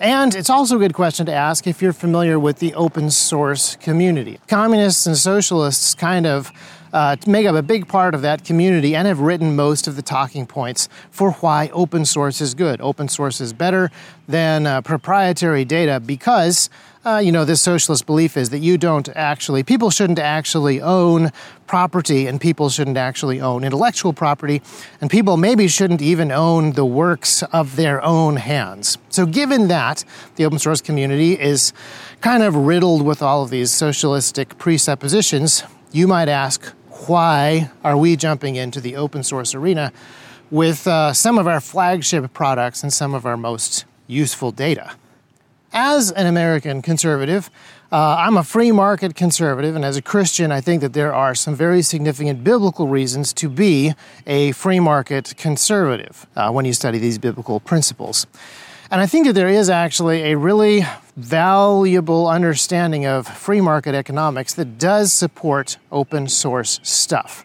And 0.00 0.34
it's 0.34 0.50
also 0.50 0.76
a 0.76 0.78
good 0.78 0.94
question 0.94 1.26
to 1.26 1.34
ask 1.34 1.66
if 1.66 1.82
you're 1.82 1.92
familiar 1.92 2.38
with 2.38 2.58
the 2.58 2.74
open 2.74 3.10
source 3.10 3.76
community. 3.76 4.38
Communists 4.48 5.06
and 5.06 5.16
socialists 5.16 5.94
kind 5.94 6.26
of 6.26 6.52
uh, 6.94 7.16
make 7.26 7.44
up 7.44 7.56
a 7.56 7.62
big 7.62 7.86
part 7.88 8.14
of 8.14 8.22
that 8.22 8.44
community 8.44 8.96
and 8.96 9.06
have 9.06 9.20
written 9.20 9.54
most 9.54 9.86
of 9.86 9.96
the 9.96 10.02
talking 10.02 10.46
points 10.46 10.88
for 11.10 11.32
why 11.32 11.68
open 11.74 12.04
source 12.06 12.40
is 12.40 12.54
good. 12.54 12.80
Open 12.80 13.08
source 13.08 13.40
is 13.40 13.52
better 13.52 13.90
than 14.28 14.66
uh, 14.66 14.80
proprietary 14.80 15.64
data 15.64 16.00
because 16.00 16.70
uh, 17.06 17.18
you 17.18 17.30
know, 17.30 17.44
this 17.44 17.60
socialist 17.60 18.06
belief 18.06 18.34
is 18.34 18.48
that 18.48 18.60
you 18.60 18.78
don't 18.78 19.10
actually, 19.10 19.62
people 19.62 19.90
shouldn't 19.90 20.18
actually 20.18 20.80
own 20.80 21.30
property 21.66 22.26
and 22.26 22.40
people 22.40 22.70
shouldn't 22.70 22.96
actually 22.96 23.42
own 23.42 23.62
intellectual 23.62 24.14
property, 24.14 24.62
and 25.02 25.10
people 25.10 25.36
maybe 25.36 25.68
shouldn't 25.68 26.00
even 26.00 26.32
own 26.32 26.72
the 26.72 26.84
works 26.84 27.42
of 27.44 27.76
their 27.76 28.02
own 28.02 28.36
hands. 28.36 28.96
So, 29.10 29.26
given 29.26 29.68
that 29.68 30.02
the 30.36 30.46
open 30.46 30.58
source 30.58 30.80
community 30.80 31.38
is 31.38 31.74
kind 32.22 32.42
of 32.42 32.56
riddled 32.56 33.02
with 33.02 33.20
all 33.20 33.42
of 33.42 33.50
these 33.50 33.70
socialistic 33.70 34.56
presuppositions, 34.56 35.62
you 35.92 36.08
might 36.08 36.28
ask, 36.28 36.72
why 37.06 37.70
are 37.82 37.96
we 37.96 38.16
jumping 38.16 38.56
into 38.56 38.80
the 38.80 38.96
open 38.96 39.22
source 39.22 39.54
arena 39.54 39.92
with 40.50 40.86
uh, 40.86 41.12
some 41.12 41.38
of 41.38 41.46
our 41.46 41.60
flagship 41.60 42.32
products 42.32 42.82
and 42.82 42.92
some 42.92 43.14
of 43.14 43.26
our 43.26 43.36
most 43.36 43.84
useful 44.06 44.52
data? 44.52 44.92
As 45.72 46.12
an 46.12 46.26
American 46.26 46.82
conservative, 46.82 47.50
Uh, 47.92 48.26
I'm 48.26 48.36
a 48.36 48.42
free 48.42 48.72
market 48.72 49.14
conservative, 49.14 49.76
and 49.76 49.84
as 49.84 49.96
a 49.96 50.02
Christian, 50.02 50.50
I 50.50 50.60
think 50.60 50.80
that 50.80 50.94
there 50.94 51.14
are 51.14 51.34
some 51.34 51.54
very 51.56 51.82
significant 51.82 52.42
biblical 52.42 52.88
reasons 52.88 53.32
to 53.34 53.48
be 53.48 53.94
a 54.26 54.50
free 54.52 54.80
market 54.80 55.34
conservative 55.36 56.26
uh, 56.34 56.50
when 56.50 56.64
you 56.64 56.72
study 56.72 56.98
these 56.98 57.20
biblical 57.20 57.60
principles. 57.60 58.26
And 58.94 59.00
I 59.00 59.06
think 59.06 59.26
that 59.26 59.32
there 59.32 59.48
is 59.48 59.70
actually 59.70 60.30
a 60.30 60.36
really 60.36 60.86
valuable 61.16 62.28
understanding 62.28 63.06
of 63.06 63.26
free 63.26 63.60
market 63.60 63.92
economics 63.92 64.54
that 64.54 64.78
does 64.78 65.12
support 65.12 65.78
open 65.90 66.28
source 66.28 66.78
stuff. 66.84 67.44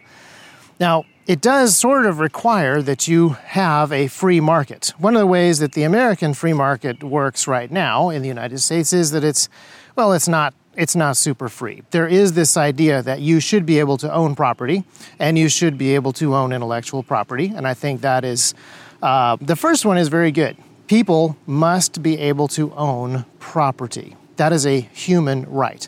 Now, 0.78 1.06
it 1.26 1.40
does 1.40 1.76
sort 1.76 2.06
of 2.06 2.20
require 2.20 2.80
that 2.82 3.08
you 3.08 3.30
have 3.30 3.90
a 3.90 4.06
free 4.06 4.38
market. 4.38 4.92
One 4.98 5.16
of 5.16 5.18
the 5.18 5.26
ways 5.26 5.58
that 5.58 5.72
the 5.72 5.82
American 5.82 6.34
free 6.34 6.52
market 6.52 7.02
works 7.02 7.48
right 7.48 7.68
now 7.68 8.10
in 8.10 8.22
the 8.22 8.28
United 8.28 8.60
States 8.60 8.92
is 8.92 9.10
that 9.10 9.24
it's 9.24 9.48
well, 9.96 10.12
it's 10.12 10.28
not 10.28 10.54
it's 10.76 10.94
not 10.94 11.16
super 11.16 11.48
free. 11.48 11.82
There 11.90 12.06
is 12.06 12.34
this 12.34 12.56
idea 12.56 13.02
that 13.02 13.22
you 13.22 13.40
should 13.40 13.66
be 13.66 13.80
able 13.80 13.96
to 13.98 14.12
own 14.12 14.36
property 14.36 14.84
and 15.18 15.36
you 15.36 15.48
should 15.48 15.76
be 15.76 15.96
able 15.96 16.12
to 16.12 16.36
own 16.36 16.52
intellectual 16.52 17.02
property. 17.02 17.52
And 17.52 17.66
I 17.66 17.74
think 17.74 18.02
that 18.02 18.24
is 18.24 18.54
uh, 19.02 19.36
the 19.40 19.56
first 19.56 19.84
one 19.84 19.98
is 19.98 20.06
very 20.06 20.30
good. 20.30 20.56
People 20.90 21.36
must 21.46 22.02
be 22.02 22.18
able 22.18 22.48
to 22.48 22.74
own 22.74 23.24
property. 23.38 24.16
That 24.38 24.52
is 24.52 24.66
a 24.66 24.80
human 24.80 25.44
right. 25.44 25.86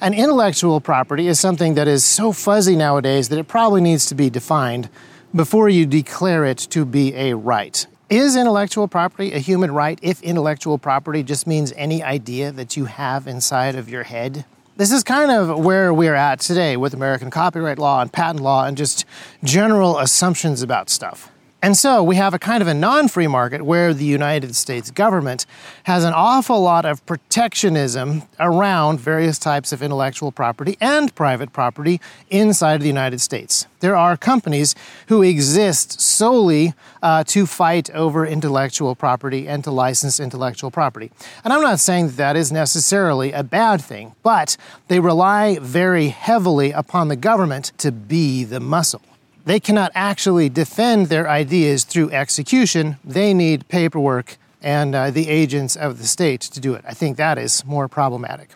And 0.00 0.14
intellectual 0.14 0.80
property 0.80 1.26
is 1.26 1.40
something 1.40 1.74
that 1.74 1.88
is 1.88 2.04
so 2.04 2.30
fuzzy 2.30 2.76
nowadays 2.76 3.30
that 3.30 3.38
it 3.40 3.48
probably 3.48 3.80
needs 3.80 4.06
to 4.06 4.14
be 4.14 4.30
defined 4.30 4.88
before 5.34 5.68
you 5.68 5.86
declare 5.86 6.44
it 6.44 6.58
to 6.70 6.84
be 6.84 7.12
a 7.16 7.34
right. 7.34 7.84
Is 8.08 8.36
intellectual 8.36 8.86
property 8.86 9.32
a 9.32 9.40
human 9.40 9.72
right 9.72 9.98
if 10.02 10.22
intellectual 10.22 10.78
property 10.78 11.24
just 11.24 11.48
means 11.48 11.72
any 11.74 12.00
idea 12.04 12.52
that 12.52 12.76
you 12.76 12.84
have 12.84 13.26
inside 13.26 13.74
of 13.74 13.88
your 13.88 14.04
head? 14.04 14.44
This 14.76 14.92
is 14.92 15.02
kind 15.02 15.32
of 15.32 15.64
where 15.64 15.92
we're 15.92 16.14
at 16.14 16.38
today 16.38 16.76
with 16.76 16.94
American 16.94 17.28
copyright 17.28 17.80
law 17.80 18.00
and 18.00 18.12
patent 18.12 18.44
law 18.44 18.66
and 18.66 18.76
just 18.76 19.04
general 19.42 19.98
assumptions 19.98 20.62
about 20.62 20.90
stuff. 20.90 21.32
And 21.64 21.78
so 21.78 22.02
we 22.02 22.16
have 22.16 22.34
a 22.34 22.38
kind 22.38 22.60
of 22.60 22.68
a 22.68 22.74
non 22.74 23.08
free 23.08 23.26
market 23.26 23.62
where 23.62 23.94
the 23.94 24.04
United 24.04 24.54
States 24.54 24.90
government 24.90 25.46
has 25.84 26.04
an 26.04 26.12
awful 26.12 26.60
lot 26.60 26.84
of 26.84 27.00
protectionism 27.06 28.24
around 28.38 29.00
various 29.00 29.38
types 29.38 29.72
of 29.72 29.82
intellectual 29.82 30.30
property 30.30 30.76
and 30.78 31.14
private 31.14 31.54
property 31.54 32.02
inside 32.28 32.74
of 32.74 32.80
the 32.82 32.86
United 32.86 33.22
States. 33.22 33.66
There 33.80 33.96
are 33.96 34.14
companies 34.14 34.74
who 35.08 35.22
exist 35.22 36.02
solely 36.02 36.74
uh, 37.02 37.24
to 37.28 37.46
fight 37.46 37.88
over 37.92 38.26
intellectual 38.26 38.94
property 38.94 39.48
and 39.48 39.64
to 39.64 39.70
license 39.70 40.20
intellectual 40.20 40.70
property. 40.70 41.10
And 41.44 41.52
I'm 41.54 41.62
not 41.62 41.80
saying 41.80 42.08
that 42.08 42.16
that 42.18 42.36
is 42.36 42.52
necessarily 42.52 43.32
a 43.32 43.42
bad 43.42 43.80
thing, 43.80 44.14
but 44.22 44.58
they 44.88 45.00
rely 45.00 45.58
very 45.60 46.08
heavily 46.08 46.72
upon 46.72 47.08
the 47.08 47.16
government 47.16 47.72
to 47.78 47.90
be 47.90 48.44
the 48.44 48.60
muscle 48.60 49.00
they 49.44 49.60
cannot 49.60 49.92
actually 49.94 50.48
defend 50.48 51.06
their 51.06 51.28
ideas 51.28 51.84
through 51.84 52.10
execution. 52.10 52.96
They 53.04 53.34
need 53.34 53.68
paperwork 53.68 54.36
and 54.62 54.94
uh, 54.94 55.10
the 55.10 55.28
agents 55.28 55.76
of 55.76 55.98
the 55.98 56.06
state 56.06 56.40
to 56.40 56.60
do 56.60 56.74
it. 56.74 56.84
I 56.88 56.94
think 56.94 57.18
that 57.18 57.36
is 57.36 57.64
more 57.66 57.86
problematic. 57.86 58.50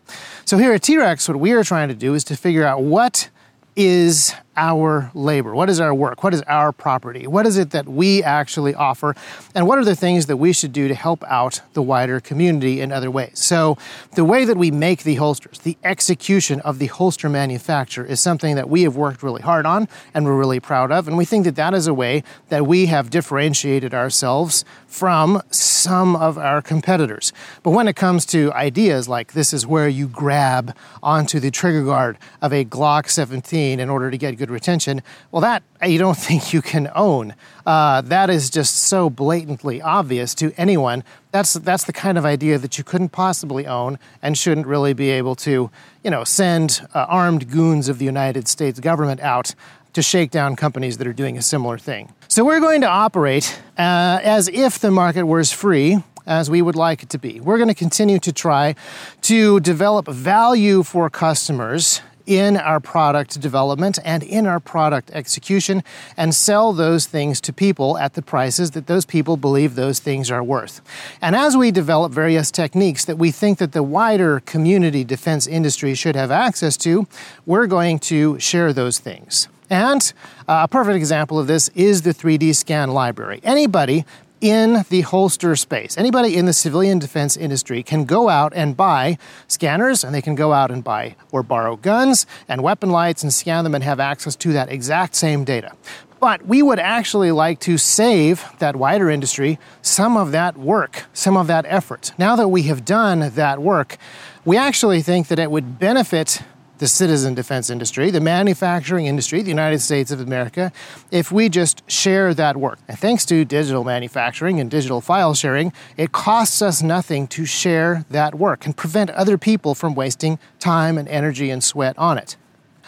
So, 0.47 0.57
here 0.57 0.73
at 0.73 0.83
T 0.83 0.97
Rex, 0.97 1.29
what 1.29 1.39
we 1.39 1.53
are 1.53 1.63
trying 1.63 1.89
to 1.89 1.95
do 1.95 2.15
is 2.15 2.25
to 2.25 2.37
figure 2.37 2.65
out 2.65 2.83
what 2.83 3.29
is 3.77 4.35
our 4.59 5.11
labor? 5.15 5.55
What 5.55 5.71
is 5.71 5.79
our 5.79 5.95
work? 5.95 6.25
What 6.25 6.35
is 6.35 6.43
our 6.43 6.73
property? 6.73 7.29
What 7.29 7.47
is 7.47 7.57
it 7.57 7.71
that 7.71 7.87
we 7.87 8.25
actually 8.25 8.75
offer? 8.75 9.15
And 9.55 9.69
what 9.69 9.79
are 9.79 9.85
the 9.85 9.95
things 9.95 10.27
that 10.27 10.37
we 10.37 10.53
should 10.53 10.73
do 10.73 10.89
to 10.89 10.95
help 10.95 11.23
out 11.29 11.63
the 11.75 11.81
wider 11.81 12.19
community 12.19 12.81
in 12.81 12.91
other 12.91 13.11
ways? 13.11 13.39
So, 13.39 13.79
the 14.17 14.25
way 14.25 14.45
that 14.45 14.57
we 14.57 14.73
make 14.73 15.05
the 15.05 15.15
holsters, 15.15 15.61
the 15.61 15.79
execution 15.85 16.61
of 16.61 16.81
the 16.81 16.87
holster 16.87 17.29
manufacture, 17.29 18.05
is 18.05 18.21
something 18.21 18.57
that 18.57 18.69
we 18.69 18.83
have 18.83 18.97
worked 18.97 19.23
really 19.23 19.43
hard 19.43 19.65
on 19.65 19.89
and 20.13 20.25
we're 20.27 20.37
really 20.37 20.61
proud 20.61 20.91
of. 20.91 21.07
And 21.07 21.17
we 21.17 21.25
think 21.25 21.45
that 21.45 21.55
that 21.55 21.73
is 21.73 21.87
a 21.87 21.95
way 21.95 22.25
that 22.49 22.67
we 22.67 22.87
have 22.87 23.11
differentiated 23.11 23.95
ourselves 23.95 24.65
from 24.89 25.41
some 25.51 26.17
of 26.17 26.37
our 26.37 26.61
competitors. 26.61 27.33
But 27.63 27.71
when 27.71 27.87
it 27.87 27.95
comes 27.95 28.27
to 28.27 28.53
ideas 28.55 29.09
like 29.09 29.35
this 29.35 29.53
is 29.53 29.67
where 29.67 29.89
you 29.89 30.09
grab 30.09 30.75
onto 31.03 31.39
the 31.39 31.53
trigger 31.53 31.85
guard 31.85 32.19
of 32.43 32.53
a 32.53 32.65
Glock 32.65 33.09
17 33.09 33.79
in 33.79 33.89
order 33.89 34.11
to 34.11 34.19
get 34.19 34.37
good 34.37 34.48
good 34.49 34.55
retention. 34.55 35.03
Well, 35.31 35.43
that 35.43 35.63
you 35.87 35.99
don't 35.99 36.17
think 36.29 36.53
you 36.53 36.63
can 36.63 36.91
own. 36.95 37.35
Uh, 37.67 38.01
that 38.01 38.31
is 38.31 38.51
just 38.51 38.75
so 38.75 39.11
blatantly 39.11 39.83
obvious 39.83 40.35
to 40.37 40.53
anyone. 40.57 41.05
That's 41.31 41.53
that's 41.55 41.85
the 41.85 41.93
kind 41.93 42.17
of 42.17 42.25
idea 42.25 42.59
that 42.59 42.79
you 42.79 42.85
couldn't 42.85 43.11
possibly 43.11 43.67
own 43.67 43.99
and 44.23 44.37
shouldn't 44.37 44.67
really 44.67 44.95
be 44.95 45.11
able 45.11 45.35
to, 45.37 45.71
you 46.03 46.11
know, 46.11 46.25
send 46.25 46.81
uh, 46.95 47.07
armed 47.09 47.51
goons 47.51 47.89
of 47.89 47.99
the 47.99 48.07
United 48.07 48.49
States 48.49 48.81
government 48.81 49.21
out 49.21 49.55
to 49.93 50.03
shake 50.03 50.31
down 50.31 50.57
companies 50.57 50.97
that 50.99 51.07
are 51.07 51.13
doing 51.13 51.37
a 51.37 51.43
similar 51.43 51.79
thing. 51.79 52.13
So 52.29 52.45
we're 52.45 52.61
going 52.61 52.81
to 52.83 52.89
operate 52.89 53.61
uh, 53.79 54.21
as 54.23 54.49
if 54.49 54.79
the 54.79 54.91
market 54.91 55.25
was 55.25 55.53
free 55.53 55.99
as 56.27 56.51
we 56.51 56.61
would 56.63 56.77
like 56.77 57.03
it 57.03 57.09
to 57.11 57.19
be. 57.19 57.41
We're 57.41 57.57
going 57.57 57.69
to 57.69 57.75
continue 57.75 58.19
to 58.21 58.33
try 58.33 58.75
to 59.23 59.61
develop 59.61 60.07
value 60.07 60.83
for 60.83 61.09
customers 61.11 62.03
in 62.29 62.59
our 62.59 62.79
product 62.79 63.41
development 63.41 63.99
and 64.05 64.23
in 64.23 64.47
our 64.47 64.61
product 64.61 65.11
execution 65.13 65.83
and 66.17 66.35
sell 66.35 66.75
those 66.75 67.07
things 67.07 67.41
to 67.41 67.53
people 67.53 67.97
at 67.97 68.13
the 68.13 68.21
prices 68.23 68.73
that 68.73 68.87
those 68.87 69.07
people 69.07 69.39
believe 69.39 69.75
those 69.75 69.99
things 69.99 70.31
are 70.31 70.45
worth. 70.45 70.83
And 71.23 71.35
as 71.35 71.57
we 71.57 71.71
develop 71.71 72.13
various 72.13 72.51
techniques 72.51 73.07
that 73.07 73.17
we 73.17 73.31
think 73.31 73.59
that 73.59 73.73
the 73.73 73.83
wider 73.83 74.41
community 74.41 75.05
defense 75.05 75.47
industry 75.47 75.95
should 75.95 76.17
have 76.17 76.31
access 76.31 76.77
to, 76.79 77.07
we're 77.47 77.67
going 77.67 77.99
to 78.01 78.39
share 78.39 78.75
those 78.75 78.99
things. 78.99 79.49
And 79.71 80.13
uh, 80.47 80.61
a 80.65 80.69
perfect 80.69 80.97
example 80.97 81.39
of 81.39 81.47
this 81.47 81.69
is 81.75 82.03
the 82.03 82.13
3D 82.13 82.55
scan 82.55 82.91
library. 82.91 83.41
Anybody 83.43 84.05
in 84.41 84.85
the 84.89 85.03
holster 85.03 85.57
space. 85.57 85.97
Anybody 85.99 86.37
in 86.37 86.47
the 86.47 86.53
civilian 86.53 86.99
defense 86.99 87.37
industry 87.37 87.83
can 87.83 88.05
go 88.05 88.29
out 88.29 88.53
and 88.55 88.77
buy 88.77 89.19
scanners, 89.47 90.05
and 90.05 90.15
they 90.15 90.23
can 90.23 90.35
go 90.35 90.53
out 90.53 90.71
and 90.71 90.85
buy 90.85 91.17
or 91.33 91.43
borrow 91.43 91.77
guns 91.77 92.27
and 92.49 92.63
weapon 92.63 92.91
lights 92.91 93.23
and 93.23 93.33
scan 93.33 93.65
them 93.65 93.75
and 93.75 93.85
have 93.85 94.01
access 94.01 94.37
to 94.37 94.53
that 94.53 94.71
exact 94.71 95.15
same 95.15 95.45
data. 95.45 95.73
But 96.21 96.47
we 96.47 96.63
would 96.63 96.81
actually 96.81 97.31
like 97.31 97.61
to 97.61 97.79
save 97.79 98.45
that 98.59 98.75
wider 98.75 99.09
industry 99.09 99.59
some 99.83 100.17
of 100.17 100.33
that 100.33 100.57
work, 100.57 101.05
some 101.13 101.37
of 101.37 101.47
that 101.47 101.65
effort. 101.69 102.13
Now 102.19 102.35
that 102.37 102.49
we 102.49 102.65
have 102.65 102.85
done 102.85 103.31
that 103.35 103.61
work, 103.61 103.97
we 104.45 104.57
actually 104.57 105.01
think 105.03 105.29
that 105.29 105.39
it 105.39 105.51
would 105.51 105.79
benefit 105.79 106.43
the 106.79 106.89
citizen 106.89 107.35
defense 107.35 107.71
industry, 107.71 108.11
the 108.11 108.21
manufacturing 108.21 109.07
industry, 109.07 109.43
the 109.43 109.49
United 109.49 109.81
States 109.81 110.11
of 110.11 110.21
America, 110.21 110.73
if 111.11 111.31
we 111.31 111.49
just 111.49 111.89
share 111.91 112.35
that 112.35 112.57
work. 112.57 112.79
And 112.89 112.99
thanks 112.99 113.25
to 113.27 113.45
digital 113.45 113.85
manufacturing 113.85 114.61
and 114.61 114.71
digital 114.71 115.01
file 115.01 115.35
sharing, 115.35 115.73
it 115.97 116.13
costs 116.13 116.63
us 116.63 116.83
nothing 116.83 117.27
to 117.29 117.45
share 117.45 118.05
that 118.11 118.35
work 118.35 118.65
and 118.67 118.77
prevent 118.77 119.11
other 119.11 119.39
people 119.39 119.75
from 119.75 119.95
wasting 119.95 120.39
time 120.59 120.99
and 120.99 121.09
energy 121.09 121.51
and 121.51 121.63
sweat 121.63 121.97
on 121.99 122.19
it. 122.19 122.37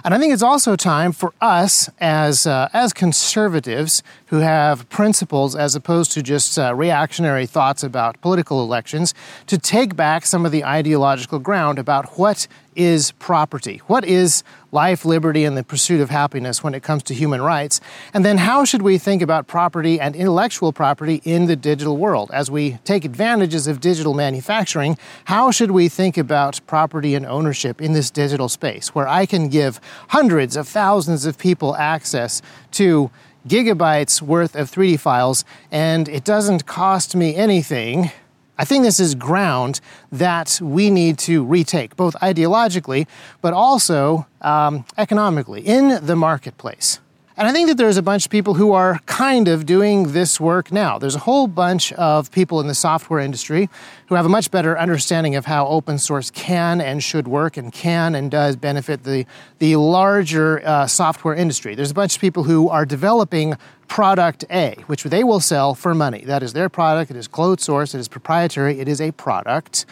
And 0.02 0.14
I 0.14 0.18
think 0.18 0.32
it's 0.32 0.42
also 0.42 0.76
time 0.76 1.12
for 1.12 1.34
us 1.40 1.90
as, 2.00 2.46
uh, 2.46 2.70
as 2.72 2.92
conservatives 2.92 4.02
who 4.30 4.38
have 4.38 4.88
principles 4.88 5.56
as 5.56 5.74
opposed 5.74 6.12
to 6.12 6.22
just 6.22 6.56
uh, 6.56 6.72
reactionary 6.72 7.46
thoughts 7.46 7.82
about 7.82 8.20
political 8.20 8.62
elections 8.62 9.12
to 9.46 9.58
take 9.58 9.96
back 9.96 10.24
some 10.24 10.46
of 10.46 10.52
the 10.52 10.64
ideological 10.64 11.40
ground 11.40 11.80
about 11.80 12.16
what 12.16 12.46
is 12.76 13.10
property? 13.18 13.82
What 13.88 14.04
is 14.04 14.44
life, 14.70 15.04
liberty, 15.04 15.44
and 15.44 15.56
the 15.56 15.64
pursuit 15.64 16.00
of 16.00 16.10
happiness 16.10 16.62
when 16.62 16.74
it 16.74 16.84
comes 16.84 17.02
to 17.04 17.14
human 17.14 17.42
rights? 17.42 17.80
And 18.14 18.24
then 18.24 18.38
how 18.38 18.64
should 18.64 18.82
we 18.82 18.98
think 18.98 19.20
about 19.20 19.48
property 19.48 20.00
and 20.00 20.14
intellectual 20.14 20.72
property 20.72 21.20
in 21.24 21.46
the 21.46 21.56
digital 21.56 21.96
world? 21.96 22.30
As 22.32 22.52
we 22.52 22.78
take 22.84 23.04
advantages 23.04 23.66
of 23.66 23.80
digital 23.80 24.14
manufacturing, 24.14 24.96
how 25.24 25.50
should 25.50 25.72
we 25.72 25.88
think 25.88 26.16
about 26.16 26.60
property 26.68 27.16
and 27.16 27.26
ownership 27.26 27.82
in 27.82 27.94
this 27.94 28.10
digital 28.10 28.48
space 28.48 28.94
where 28.94 29.08
I 29.08 29.26
can 29.26 29.48
give 29.48 29.80
hundreds 30.10 30.56
of 30.56 30.68
thousands 30.68 31.26
of 31.26 31.36
people 31.36 31.74
access 31.74 32.40
to 32.72 33.10
gigabytes 33.46 34.22
worth 34.22 34.54
of 34.54 34.70
3D 34.70 35.00
files 35.00 35.44
and 35.70 36.08
it 36.08 36.24
doesn't 36.24 36.66
cost 36.66 37.16
me 37.16 37.34
anything? 37.34 38.10
I 38.58 38.64
think 38.64 38.84
this 38.84 39.00
is 39.00 39.14
ground 39.14 39.80
that 40.12 40.60
we 40.62 40.90
need 40.90 41.18
to 41.20 41.44
retake, 41.44 41.96
both 41.96 42.14
ideologically 42.16 43.06
but 43.40 43.54
also 43.54 44.26
um, 44.42 44.84
economically 44.98 45.62
in 45.62 46.04
the 46.04 46.16
marketplace. 46.16 47.00
And 47.40 47.48
I 47.48 47.52
think 47.52 47.68
that 47.68 47.78
there's 47.78 47.96
a 47.96 48.02
bunch 48.02 48.26
of 48.26 48.30
people 48.30 48.52
who 48.52 48.72
are 48.72 48.98
kind 49.06 49.48
of 49.48 49.64
doing 49.64 50.12
this 50.12 50.38
work 50.38 50.70
now. 50.70 50.98
There's 50.98 51.14
a 51.14 51.20
whole 51.20 51.46
bunch 51.46 51.90
of 51.94 52.30
people 52.30 52.60
in 52.60 52.66
the 52.66 52.74
software 52.74 53.18
industry 53.18 53.70
who 54.08 54.14
have 54.14 54.26
a 54.26 54.28
much 54.28 54.50
better 54.50 54.78
understanding 54.78 55.36
of 55.36 55.46
how 55.46 55.66
open 55.66 55.96
source 55.96 56.30
can 56.30 56.82
and 56.82 57.02
should 57.02 57.26
work 57.26 57.56
and 57.56 57.72
can 57.72 58.14
and 58.14 58.30
does 58.30 58.56
benefit 58.56 59.04
the, 59.04 59.24
the 59.58 59.76
larger 59.76 60.60
uh, 60.66 60.86
software 60.86 61.34
industry. 61.34 61.74
There's 61.74 61.92
a 61.92 61.94
bunch 61.94 62.16
of 62.16 62.20
people 62.20 62.42
who 62.42 62.68
are 62.68 62.84
developing 62.84 63.56
product 63.88 64.44
A, 64.50 64.74
which 64.86 65.04
they 65.04 65.24
will 65.24 65.40
sell 65.40 65.74
for 65.74 65.94
money. 65.94 66.22
That 66.26 66.42
is 66.42 66.52
their 66.52 66.68
product, 66.68 67.10
it 67.10 67.16
is 67.16 67.26
closed 67.26 67.60
source, 67.60 67.94
it 67.94 68.00
is 68.00 68.08
proprietary, 68.08 68.80
it 68.80 68.86
is 68.86 69.00
a 69.00 69.12
product. 69.12 69.86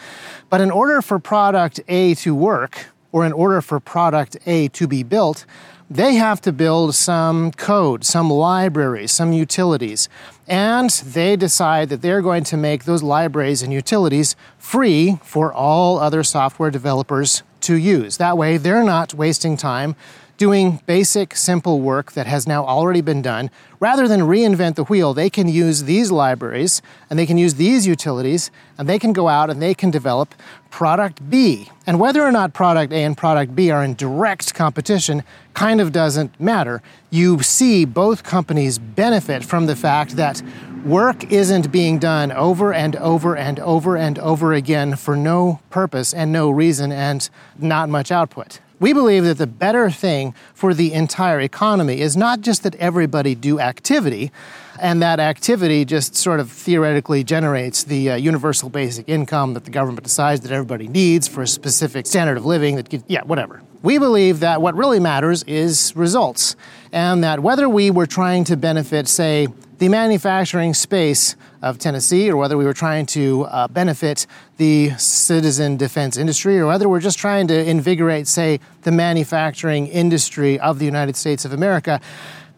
But 0.51 0.61
in 0.61 0.69
order 0.69 1.01
for 1.01 1.17
product 1.17 1.79
A 1.87 2.13
to 2.13 2.35
work, 2.35 2.89
or 3.11 3.25
in 3.25 3.33
order 3.33 3.59
for 3.59 3.79
product 3.79 4.37
A 4.45 4.67
to 4.67 4.87
be 4.87 5.01
built, 5.01 5.47
they 5.89 6.15
have 6.15 6.39
to 6.41 6.51
build 6.51 6.93
some 6.93 7.51
code, 7.51 8.03
some 8.03 8.29
libraries, 8.29 9.11
some 9.11 9.33
utilities. 9.33 10.07
And 10.47 10.89
they 10.89 11.35
decide 11.35 11.89
that 11.89 12.01
they're 12.01 12.21
going 12.21 12.43
to 12.45 12.57
make 12.57 12.83
those 12.83 13.01
libraries 13.01 13.63
and 13.63 13.73
utilities 13.73 14.35
free 14.57 15.17
for 15.23 15.51
all 15.51 15.97
other 15.97 16.23
software 16.23 16.69
developers 16.69 17.43
to 17.61 17.75
use. 17.75 18.17
That 18.17 18.37
way, 18.37 18.57
they're 18.57 18.83
not 18.83 19.13
wasting 19.13 19.57
time 19.57 19.95
doing 20.39 20.79
basic, 20.85 21.35
simple 21.35 21.81
work 21.81 22.13
that 22.13 22.25
has 22.25 22.47
now 22.47 22.65
already 22.65 23.01
been 23.01 23.21
done. 23.21 23.51
Rather 23.81 24.07
than 24.07 24.21
reinvent 24.21 24.75
the 24.75 24.85
wheel, 24.85 25.13
they 25.13 25.29
can 25.29 25.49
use 25.49 25.83
these 25.83 26.11
libraries 26.11 26.81
and 27.09 27.19
they 27.19 27.25
can 27.25 27.37
use 27.37 27.55
these 27.55 27.85
utilities 27.85 28.49
and 28.77 28.87
they 28.87 28.97
can 28.97 29.11
go 29.11 29.27
out 29.27 29.49
and 29.49 29.61
they 29.61 29.73
can 29.73 29.91
develop 29.91 30.33
product 30.71 31.29
B. 31.29 31.69
And 31.85 31.99
whether 31.99 32.23
or 32.23 32.31
not 32.31 32.53
product 32.53 32.93
A 32.93 33.03
and 33.03 33.17
product 33.17 33.53
B 33.53 33.69
are 33.69 33.83
in 33.83 33.95
direct 33.95 34.53
competition 34.53 35.23
kind 35.53 35.81
of 35.81 35.91
doesn't 35.91 36.39
matter. 36.39 36.81
You 37.09 37.43
see 37.43 37.83
both 37.83 38.23
companies 38.23 38.79
benefit 38.79 39.43
from 39.43 39.65
the 39.65 39.75
fact 39.75 40.15
that 40.15 40.41
work 40.85 41.29
isn't 41.29 41.69
being 41.69 41.99
done 41.99 42.31
over 42.31 42.73
and 42.73 42.95
over 42.95 43.35
and 43.35 43.59
over 43.59 43.97
and 43.97 44.17
over 44.19 44.53
again 44.53 44.95
for 44.95 45.17
no 45.17 45.59
purpose 45.69 46.13
and 46.13 46.31
no 46.31 46.49
reason 46.49 46.93
and 46.93 47.29
not 47.57 47.89
much 47.89 48.09
output. 48.09 48.61
We 48.79 48.93
believe 48.93 49.25
that 49.25 49.37
the 49.37 49.47
better 49.47 49.89
thing 49.89 50.33
for 50.53 50.73
the 50.73 50.93
entire 50.93 51.41
economy 51.41 51.99
is 51.99 52.15
not 52.15 52.41
just 52.41 52.63
that 52.63 52.75
everybody 52.75 53.35
do 53.35 53.59
activity, 53.59 54.31
and 54.81 55.01
that 55.01 55.19
activity 55.19 55.85
just 55.85 56.15
sort 56.15 56.39
of 56.39 56.51
theoretically 56.51 57.23
generates 57.23 57.83
the 57.83 58.11
uh, 58.11 58.15
universal 58.15 58.69
basic 58.69 59.07
income 59.07 59.53
that 59.53 59.65
the 59.65 59.71
government 59.71 60.03
decides 60.03 60.41
that 60.41 60.51
everybody 60.51 60.87
needs 60.87 61.27
for 61.27 61.41
a 61.41 61.47
specific 61.47 62.05
standard 62.05 62.37
of 62.37 62.45
living 62.45 62.75
that, 62.75 62.89
could, 62.89 63.03
yeah, 63.07 63.23
whatever. 63.23 63.61
We 63.81 63.97
believe 63.97 64.41
that 64.41 64.61
what 64.61 64.75
really 64.75 64.99
matters 64.99 65.43
is 65.43 65.95
results, 65.95 66.55
and 66.91 67.23
that 67.23 67.39
whether 67.39 67.69
we 67.69 67.91
were 67.91 68.07
trying 68.07 68.43
to 68.45 68.57
benefit, 68.57 69.07
say, 69.07 69.47
the 69.77 69.87
manufacturing 69.87 70.73
space 70.73 71.37
of 71.61 71.79
Tennessee, 71.79 72.29
or 72.29 72.35
whether 72.35 72.57
we 72.57 72.65
were 72.65 72.73
trying 72.73 73.05
to 73.05 73.43
uh, 73.45 73.69
benefit 73.69 74.27
the 74.57 74.89
citizen 74.97 75.77
defense 75.77 76.17
industry, 76.17 76.59
or 76.59 76.67
whether 76.67 76.89
we're 76.89 76.99
just 76.99 77.17
trying 77.17 77.47
to 77.47 77.69
invigorate, 77.69 78.27
say, 78.27 78.59
the 78.81 78.91
manufacturing 78.91 79.87
industry 79.87 80.59
of 80.59 80.79
the 80.79 80.85
United 80.85 81.15
States 81.15 81.45
of 81.45 81.53
America, 81.53 82.01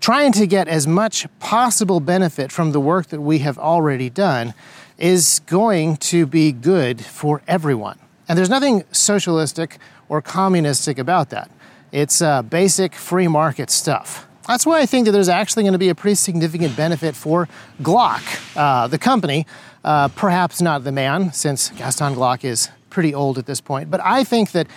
trying 0.01 0.31
to 0.33 0.47
get 0.47 0.67
as 0.67 0.87
much 0.87 1.27
possible 1.39 1.99
benefit 1.99 2.51
from 2.51 2.71
the 2.71 2.79
work 2.79 3.07
that 3.07 3.21
we 3.21 3.37
have 3.39 3.57
already 3.57 4.09
done 4.09 4.53
is 4.97 5.39
going 5.45 5.95
to 5.95 6.25
be 6.25 6.51
good 6.51 7.05
for 7.05 7.41
everyone. 7.47 7.97
And 8.27 8.37
there's 8.37 8.49
nothing 8.49 8.83
socialistic 8.91 9.77
or 10.09 10.21
communistic 10.21 10.97
about 10.97 11.29
that. 11.29 11.49
It's 11.91 12.21
uh, 12.21 12.41
basic 12.41 12.95
free 12.95 13.27
market 13.27 13.69
stuff. 13.69 14.27
That's 14.47 14.65
why 14.65 14.79
I 14.81 14.85
think 14.85 15.05
that 15.05 15.11
there's 15.11 15.29
actually 15.29 15.63
going 15.63 15.73
to 15.73 15.79
be 15.79 15.89
a 15.89 15.95
pretty 15.95 16.15
significant 16.15 16.75
benefit 16.75 17.15
for 17.15 17.47
Glock, 17.81 18.23
uh, 18.57 18.87
the 18.87 18.97
company, 18.97 19.45
uh, 19.83 20.07
perhaps 20.09 20.61
not 20.61 20.83
the 20.83 20.91
man, 20.91 21.31
since 21.31 21.69
Gaston 21.69 22.15
Glock 22.15 22.43
is 22.43 22.69
pretty 22.89 23.13
old 23.13 23.37
at 23.37 23.45
this 23.45 23.61
point. 23.61 23.91
But 23.91 24.01
I 24.01 24.23
think 24.23 24.51
that 24.51 24.67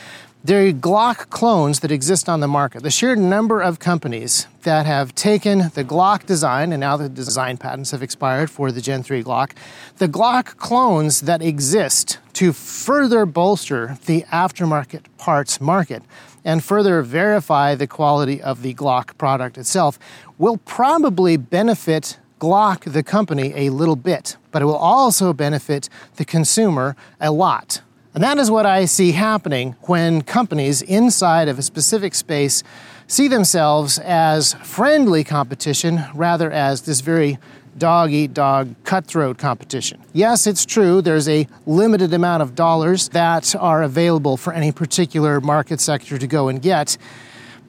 the 0.45 0.75
Glock 0.75 1.31
clones 1.31 1.81
that 1.81 1.91
exist 1.91 2.29
on 2.29 2.41
the 2.41 2.47
market, 2.47 2.83
the 2.83 2.91
sheer 2.91 3.17
number 3.17 3.63
of 3.63 3.79
companies 3.79 4.47
that 4.65 4.85
have 4.85 5.15
taken 5.15 5.71
the 5.75 5.83
Glock 5.83 6.27
design, 6.27 6.71
and 6.71 6.81
now 6.81 6.99
the 6.99 7.09
design 7.09 7.57
patents 7.57 7.93
have 7.93 8.03
expired 8.03 8.51
for 8.51 8.71
the 8.71 8.83
Gen 8.83 9.03
3 9.03 9.25
Glock, 9.25 9.53
the 9.97 10.07
Glock 10.07 10.59
clones 10.59 11.23
that 11.23 11.41
exist 11.41 12.19
to 12.35 12.53
further 12.53 13.25
bolster 13.25 13.97
the 14.05 14.21
aftermarket 14.25 15.05
parts 15.17 15.63
market 15.63 16.03
and 16.45 16.63
further 16.63 17.01
verify 17.01 17.75
the 17.75 17.87
quality 17.87 18.43
of 18.43 18.61
the 18.61 18.75
Glock 18.75 19.17
product 19.17 19.57
itself 19.57 19.99
will 20.37 20.59
probably 20.59 21.39
benefit 21.39 22.19
Glock, 22.39 22.93
the 22.93 23.03
company, 23.03 23.55
a 23.57 23.71
little 23.71 23.97
bit, 23.97 24.37
but 24.51 24.61
it 24.61 24.67
will 24.67 24.77
also 24.77 25.33
benefit 25.33 25.89
the 26.17 26.27
consumer 26.27 26.97
a 27.19 27.31
lot. 27.31 27.81
And 28.15 28.23
that 28.23 28.39
is 28.39 28.49
what 28.49 28.65
I 28.65 28.85
see 28.85 29.11
happening 29.11 29.75
when 29.83 30.23
companies 30.23 30.83
inside 30.83 31.49
of 31.49 31.59
a 31.59 31.63
specific 31.63 32.15
space 32.15 32.63
see 33.09 33.27
themselves 33.27 33.99
as 33.99 34.55
friendly 34.55 35.25
competition 35.25 36.05
rather 36.15 36.49
as 36.49 36.83
this 36.83 37.01
very 37.01 37.39
dog 37.77 38.13
eat 38.13 38.33
dog 38.33 38.73
cutthroat 38.85 39.37
competition. 39.37 40.01
Yes, 40.13 40.47
it's 40.47 40.65
true, 40.65 41.03
there's 41.03 41.29
a 41.29 41.49
limited 41.67 42.15
amount 42.15 42.45
of 42.45 42.55
dollars 42.55 43.09
that 43.09 43.55
are 43.57 43.83
available 43.83 44.37
for 44.37 44.53
any 44.53 44.71
particular 44.71 45.41
market 45.41 45.81
sector 45.81 46.17
to 46.17 46.27
go 46.29 46.49
and 46.49 46.63
get. 46.63 46.97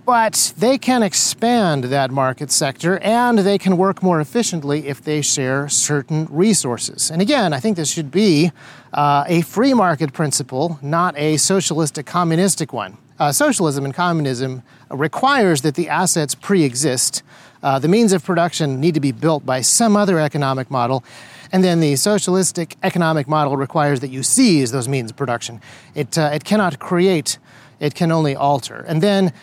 But 0.05 0.53
they 0.55 0.77
can 0.77 1.01
expand 1.01 1.85
that 1.85 2.11
market 2.11 2.51
sector 2.51 2.99
and 2.99 3.39
they 3.39 3.57
can 3.57 3.75
work 3.75 4.03
more 4.03 4.21
efficiently 4.21 4.87
if 4.87 5.03
they 5.03 5.23
share 5.23 5.67
certain 5.67 6.27
resources. 6.29 7.09
And 7.09 7.23
again, 7.23 7.53
I 7.53 7.59
think 7.59 7.75
this 7.75 7.91
should 7.91 8.11
be 8.11 8.51
uh, 8.93 9.23
a 9.27 9.41
free 9.41 9.73
market 9.73 10.13
principle, 10.13 10.77
not 10.83 11.17
a 11.17 11.37
socialistic 11.37 12.05
communistic 12.05 12.71
one. 12.71 12.99
Uh, 13.17 13.31
socialism 13.31 13.83
and 13.83 13.93
communism 13.95 14.61
requires 14.91 15.61
that 15.61 15.73
the 15.73 15.89
assets 15.89 16.35
pre 16.35 16.63
exist 16.63 17.23
uh, 17.63 17.79
the 17.79 17.87
means 17.87 18.13
of 18.13 18.23
production 18.23 18.79
need 18.79 18.93
to 18.93 18.99
be 18.99 19.11
built 19.11 19.43
by 19.43 19.59
some 19.59 19.97
other 19.97 20.19
economic 20.19 20.69
model. 20.69 21.03
And 21.51 21.63
then 21.63 21.79
the 21.79 21.95
socialistic 21.95 22.75
economic 22.83 23.27
model 23.27 23.57
requires 23.57 24.01
that 24.01 24.09
you 24.09 24.21
seize 24.21 24.71
those 24.71 24.87
means 24.87 25.09
of 25.09 25.17
production. 25.17 25.61
It, 25.95 26.15
uh, 26.15 26.29
it 26.31 26.43
cannot 26.43 26.77
create, 26.77 27.39
it 27.79 27.95
can 27.95 28.11
only 28.11 28.35
alter. 28.35 28.85
And 28.87 29.01
then 29.01 29.33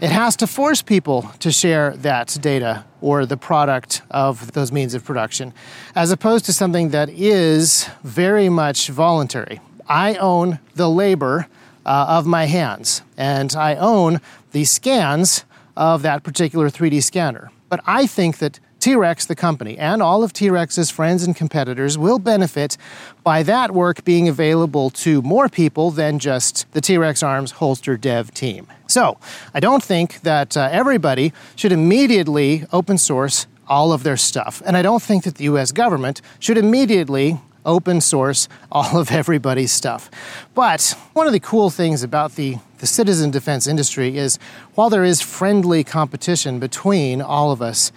it 0.00 0.10
has 0.10 0.34
to 0.36 0.46
force 0.46 0.80
people 0.80 1.30
to 1.40 1.52
share 1.52 1.94
that 1.98 2.36
data 2.40 2.84
or 3.02 3.26
the 3.26 3.36
product 3.36 4.02
of 4.10 4.52
those 4.52 4.72
means 4.72 4.94
of 4.94 5.04
production, 5.04 5.52
as 5.94 6.10
opposed 6.10 6.46
to 6.46 6.52
something 6.52 6.90
that 6.90 7.10
is 7.10 7.88
very 8.02 8.48
much 8.48 8.88
voluntary. 8.88 9.60
I 9.86 10.14
own 10.14 10.58
the 10.74 10.88
labor 10.88 11.48
uh, 11.84 12.06
of 12.08 12.26
my 12.26 12.46
hands, 12.46 13.02
and 13.16 13.54
I 13.54 13.74
own 13.74 14.20
the 14.52 14.64
scans 14.64 15.44
of 15.76 16.02
that 16.02 16.22
particular 16.22 16.70
3D 16.70 17.02
scanner. 17.02 17.50
But 17.68 17.80
I 17.86 18.06
think 18.06 18.38
that 18.38 18.58
T 18.80 18.96
Rex, 18.96 19.26
the 19.26 19.36
company, 19.36 19.76
and 19.76 20.00
all 20.00 20.22
of 20.22 20.32
T 20.32 20.48
Rex's 20.48 20.90
friends 20.90 21.22
and 21.24 21.36
competitors 21.36 21.98
will 21.98 22.18
benefit 22.18 22.78
by 23.22 23.42
that 23.42 23.72
work 23.72 24.04
being 24.04 24.28
available 24.28 24.88
to 24.90 25.20
more 25.20 25.50
people 25.50 25.90
than 25.90 26.18
just 26.18 26.70
the 26.72 26.80
T 26.80 26.96
Rex 26.96 27.22
Arms 27.22 27.52
holster 27.52 27.98
dev 27.98 28.32
team. 28.32 28.66
So 28.90 29.18
I 29.54 29.60
don't 29.60 29.82
think 29.82 30.22
that 30.22 30.56
uh, 30.56 30.68
everybody 30.72 31.32
should 31.54 31.70
immediately 31.70 32.64
open 32.72 32.98
source 32.98 33.46
all 33.68 33.92
of 33.92 34.02
their 34.02 34.16
stuff. 34.16 34.60
And 34.66 34.76
I 34.76 34.82
don't 34.82 35.00
think 35.00 35.22
that 35.24 35.36
the 35.36 35.44
US 35.44 35.70
government 35.70 36.20
should 36.40 36.58
immediately 36.58 37.40
open 37.64 38.00
source 38.00 38.48
all 38.72 38.98
of 38.98 39.12
everybody's 39.12 39.70
stuff. 39.70 40.10
But 40.54 40.96
one 41.12 41.28
of 41.28 41.32
the 41.32 41.40
cool 41.40 41.70
things 41.70 42.02
about 42.02 42.34
the, 42.34 42.56
the 42.78 42.86
citizen 42.86 43.30
defense 43.30 43.68
industry 43.68 44.16
is 44.16 44.38
while 44.74 44.90
there 44.90 45.04
is 45.04 45.20
friendly 45.20 45.84
competition 45.84 46.58
between 46.58 47.22
all 47.22 47.52
of 47.52 47.62
us, 47.62 47.92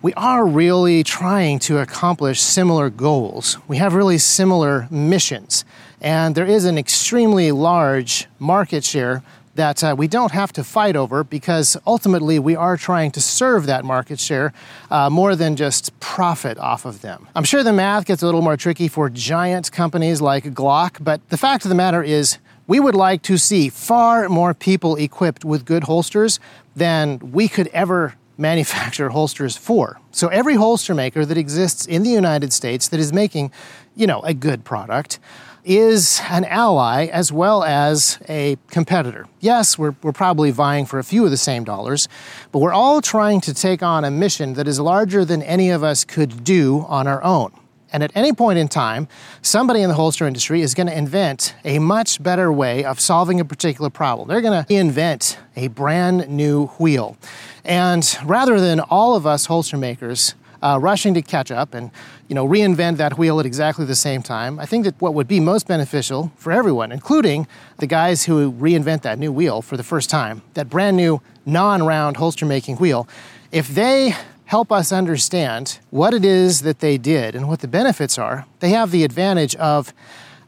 we 0.00 0.14
are 0.14 0.46
really 0.46 1.02
trying 1.02 1.58
to 1.58 1.78
accomplish 1.78 2.40
similar 2.40 2.88
goals. 2.88 3.58
We 3.66 3.78
have 3.78 3.94
really 3.94 4.18
similar 4.18 4.86
missions. 4.90 5.64
And 6.00 6.36
there 6.36 6.46
is 6.46 6.64
an 6.64 6.78
extremely 6.78 7.50
large 7.50 8.28
market 8.38 8.84
share 8.84 9.24
that 9.58 9.82
uh, 9.82 9.92
we 9.98 10.06
don't 10.06 10.30
have 10.30 10.52
to 10.52 10.62
fight 10.62 10.94
over 10.94 11.24
because 11.24 11.76
ultimately 11.84 12.38
we 12.38 12.54
are 12.54 12.76
trying 12.76 13.10
to 13.10 13.20
serve 13.20 13.66
that 13.66 13.84
market 13.84 14.20
share 14.20 14.52
uh, 14.88 15.10
more 15.10 15.34
than 15.34 15.56
just 15.56 15.98
profit 15.98 16.56
off 16.58 16.84
of 16.84 17.00
them. 17.00 17.28
I'm 17.34 17.42
sure 17.42 17.64
the 17.64 17.72
math 17.72 18.06
gets 18.06 18.22
a 18.22 18.26
little 18.26 18.40
more 18.40 18.56
tricky 18.56 18.86
for 18.86 19.10
giant 19.10 19.72
companies 19.72 20.20
like 20.20 20.44
Glock, 20.44 21.02
but 21.02 21.28
the 21.28 21.36
fact 21.36 21.64
of 21.64 21.70
the 21.70 21.74
matter 21.74 22.04
is 22.04 22.38
we 22.68 22.78
would 22.78 22.94
like 22.94 23.22
to 23.22 23.36
see 23.36 23.68
far 23.68 24.28
more 24.28 24.54
people 24.54 24.94
equipped 24.94 25.44
with 25.44 25.64
good 25.64 25.84
holsters 25.84 26.38
than 26.76 27.18
we 27.18 27.48
could 27.48 27.66
ever 27.68 28.14
manufacture 28.38 29.08
holsters 29.08 29.56
for. 29.56 30.00
So 30.12 30.28
every 30.28 30.54
holster 30.54 30.94
maker 30.94 31.24
that 31.24 31.36
exists 31.36 31.84
in 31.84 32.04
the 32.04 32.10
United 32.10 32.52
States 32.52 32.86
that 32.88 33.00
is 33.00 33.12
making, 33.12 33.50
you 33.96 34.06
know, 34.06 34.20
a 34.20 34.32
good 34.32 34.62
product 34.62 35.18
is 35.64 36.20
an 36.30 36.44
ally 36.44 37.06
as 37.06 37.32
well 37.32 37.64
as 37.64 38.18
a 38.28 38.56
competitor. 38.70 39.26
Yes, 39.40 39.78
we're, 39.78 39.94
we're 40.02 40.12
probably 40.12 40.50
vying 40.50 40.86
for 40.86 40.98
a 40.98 41.04
few 41.04 41.24
of 41.24 41.30
the 41.30 41.36
same 41.36 41.64
dollars, 41.64 42.08
but 42.52 42.60
we're 42.60 42.72
all 42.72 43.00
trying 43.00 43.40
to 43.42 43.54
take 43.54 43.82
on 43.82 44.04
a 44.04 44.10
mission 44.10 44.54
that 44.54 44.68
is 44.68 44.80
larger 44.80 45.24
than 45.24 45.42
any 45.42 45.70
of 45.70 45.82
us 45.82 46.04
could 46.04 46.44
do 46.44 46.84
on 46.88 47.06
our 47.06 47.22
own. 47.22 47.52
And 47.92 48.02
at 48.02 48.12
any 48.14 48.32
point 48.32 48.58
in 48.58 48.68
time, 48.68 49.08
somebody 49.40 49.80
in 49.80 49.88
the 49.88 49.94
holster 49.94 50.26
industry 50.26 50.60
is 50.60 50.74
going 50.74 50.88
to 50.88 50.96
invent 50.96 51.54
a 51.64 51.78
much 51.78 52.22
better 52.22 52.52
way 52.52 52.84
of 52.84 53.00
solving 53.00 53.40
a 53.40 53.44
particular 53.44 53.88
problem. 53.88 54.28
They're 54.28 54.42
going 54.42 54.64
to 54.64 54.74
invent 54.74 55.38
a 55.56 55.68
brand 55.68 56.28
new 56.28 56.66
wheel. 56.78 57.16
And 57.64 58.06
rather 58.24 58.60
than 58.60 58.80
all 58.80 59.14
of 59.14 59.26
us 59.26 59.46
holster 59.46 59.76
makers 59.76 60.34
uh, 60.62 60.78
rushing 60.80 61.14
to 61.14 61.22
catch 61.22 61.50
up 61.50 61.74
and 61.74 61.90
you 62.28 62.34
know 62.34 62.46
reinvent 62.46 62.96
that 62.96 63.18
wheel 63.18 63.40
at 63.40 63.46
exactly 63.46 63.84
the 63.84 63.94
same 63.94 64.22
time, 64.22 64.58
I 64.58 64.66
think 64.66 64.84
that 64.84 65.00
what 65.00 65.14
would 65.14 65.28
be 65.28 65.40
most 65.40 65.66
beneficial 65.66 66.32
for 66.36 66.52
everyone, 66.52 66.92
including 66.92 67.46
the 67.78 67.86
guys 67.86 68.24
who 68.24 68.52
reinvent 68.52 69.02
that 69.02 69.18
new 69.18 69.32
wheel 69.32 69.62
for 69.62 69.76
the 69.76 69.82
first 69.82 70.10
time, 70.10 70.42
that 70.54 70.68
brand 70.68 70.96
new 70.96 71.20
non-round 71.46 72.16
holster 72.16 72.46
making 72.46 72.76
wheel, 72.76 73.08
if 73.52 73.68
they 73.68 74.14
help 74.46 74.72
us 74.72 74.92
understand 74.92 75.78
what 75.90 76.14
it 76.14 76.24
is 76.24 76.62
that 76.62 76.78
they 76.80 76.96
did 76.96 77.34
and 77.34 77.48
what 77.48 77.60
the 77.60 77.68
benefits 77.68 78.18
are, 78.18 78.46
they 78.60 78.70
have 78.70 78.90
the 78.90 79.04
advantage 79.04 79.54
of 79.56 79.92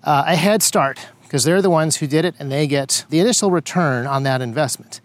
uh, 0.04 0.24
a 0.26 0.36
head 0.36 0.62
start 0.62 1.08
because 1.22 1.44
they're 1.44 1.62
the 1.62 1.70
ones 1.70 1.96
who 1.96 2.06
did 2.06 2.24
it 2.24 2.34
and 2.38 2.50
they 2.50 2.66
get 2.66 3.04
the 3.10 3.20
initial 3.20 3.50
return 3.50 4.06
on 4.06 4.22
that 4.22 4.40
investment. 4.40 5.00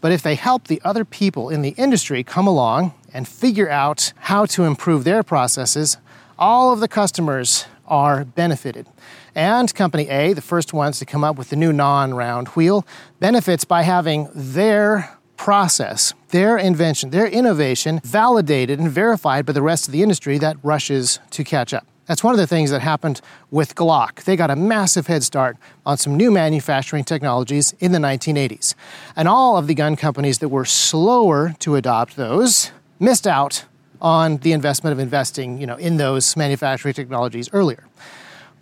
But 0.00 0.12
if 0.12 0.22
they 0.22 0.34
help 0.34 0.68
the 0.68 0.80
other 0.84 1.04
people 1.04 1.48
in 1.48 1.62
the 1.62 1.74
industry 1.76 2.22
come 2.22 2.46
along 2.46 2.94
and 3.12 3.26
figure 3.26 3.68
out 3.68 4.12
how 4.16 4.46
to 4.46 4.64
improve 4.64 5.04
their 5.04 5.22
processes, 5.22 5.96
all 6.38 6.72
of 6.72 6.80
the 6.80 6.88
customers 6.88 7.66
are 7.86 8.24
benefited. 8.24 8.86
And 9.34 9.74
Company 9.74 10.08
A, 10.08 10.32
the 10.32 10.42
first 10.42 10.72
ones 10.72 10.98
to 10.98 11.04
come 11.04 11.24
up 11.24 11.36
with 11.36 11.50
the 11.50 11.56
new 11.56 11.72
non 11.72 12.14
round 12.14 12.48
wheel, 12.48 12.86
benefits 13.20 13.64
by 13.64 13.82
having 13.82 14.28
their 14.34 15.16
process, 15.36 16.14
their 16.28 16.56
invention, 16.56 17.10
their 17.10 17.26
innovation 17.26 18.00
validated 18.02 18.78
and 18.78 18.90
verified 18.90 19.46
by 19.46 19.52
the 19.52 19.62
rest 19.62 19.86
of 19.86 19.92
the 19.92 20.02
industry 20.02 20.38
that 20.38 20.56
rushes 20.62 21.20
to 21.30 21.44
catch 21.44 21.74
up. 21.74 21.86
That's 22.06 22.22
one 22.22 22.32
of 22.32 22.38
the 22.38 22.46
things 22.46 22.70
that 22.70 22.82
happened 22.82 23.20
with 23.50 23.74
Glock. 23.74 24.22
They 24.24 24.36
got 24.36 24.50
a 24.50 24.56
massive 24.56 25.08
head 25.08 25.24
start 25.24 25.56
on 25.84 25.98
some 25.98 26.16
new 26.16 26.30
manufacturing 26.30 27.02
technologies 27.02 27.74
in 27.80 27.90
the 27.90 27.98
1980s. 27.98 28.74
And 29.16 29.26
all 29.26 29.56
of 29.56 29.66
the 29.66 29.74
gun 29.74 29.96
companies 29.96 30.38
that 30.38 30.48
were 30.48 30.64
slower 30.64 31.54
to 31.58 31.74
adopt 31.74 32.14
those 32.16 32.70
missed 33.00 33.26
out 33.26 33.64
on 34.00 34.36
the 34.38 34.52
investment 34.52 34.92
of 34.92 35.00
investing, 35.00 35.58
you 35.58 35.66
know, 35.66 35.76
in 35.76 35.96
those 35.96 36.36
manufacturing 36.36 36.94
technologies 36.94 37.50
earlier. 37.52 37.84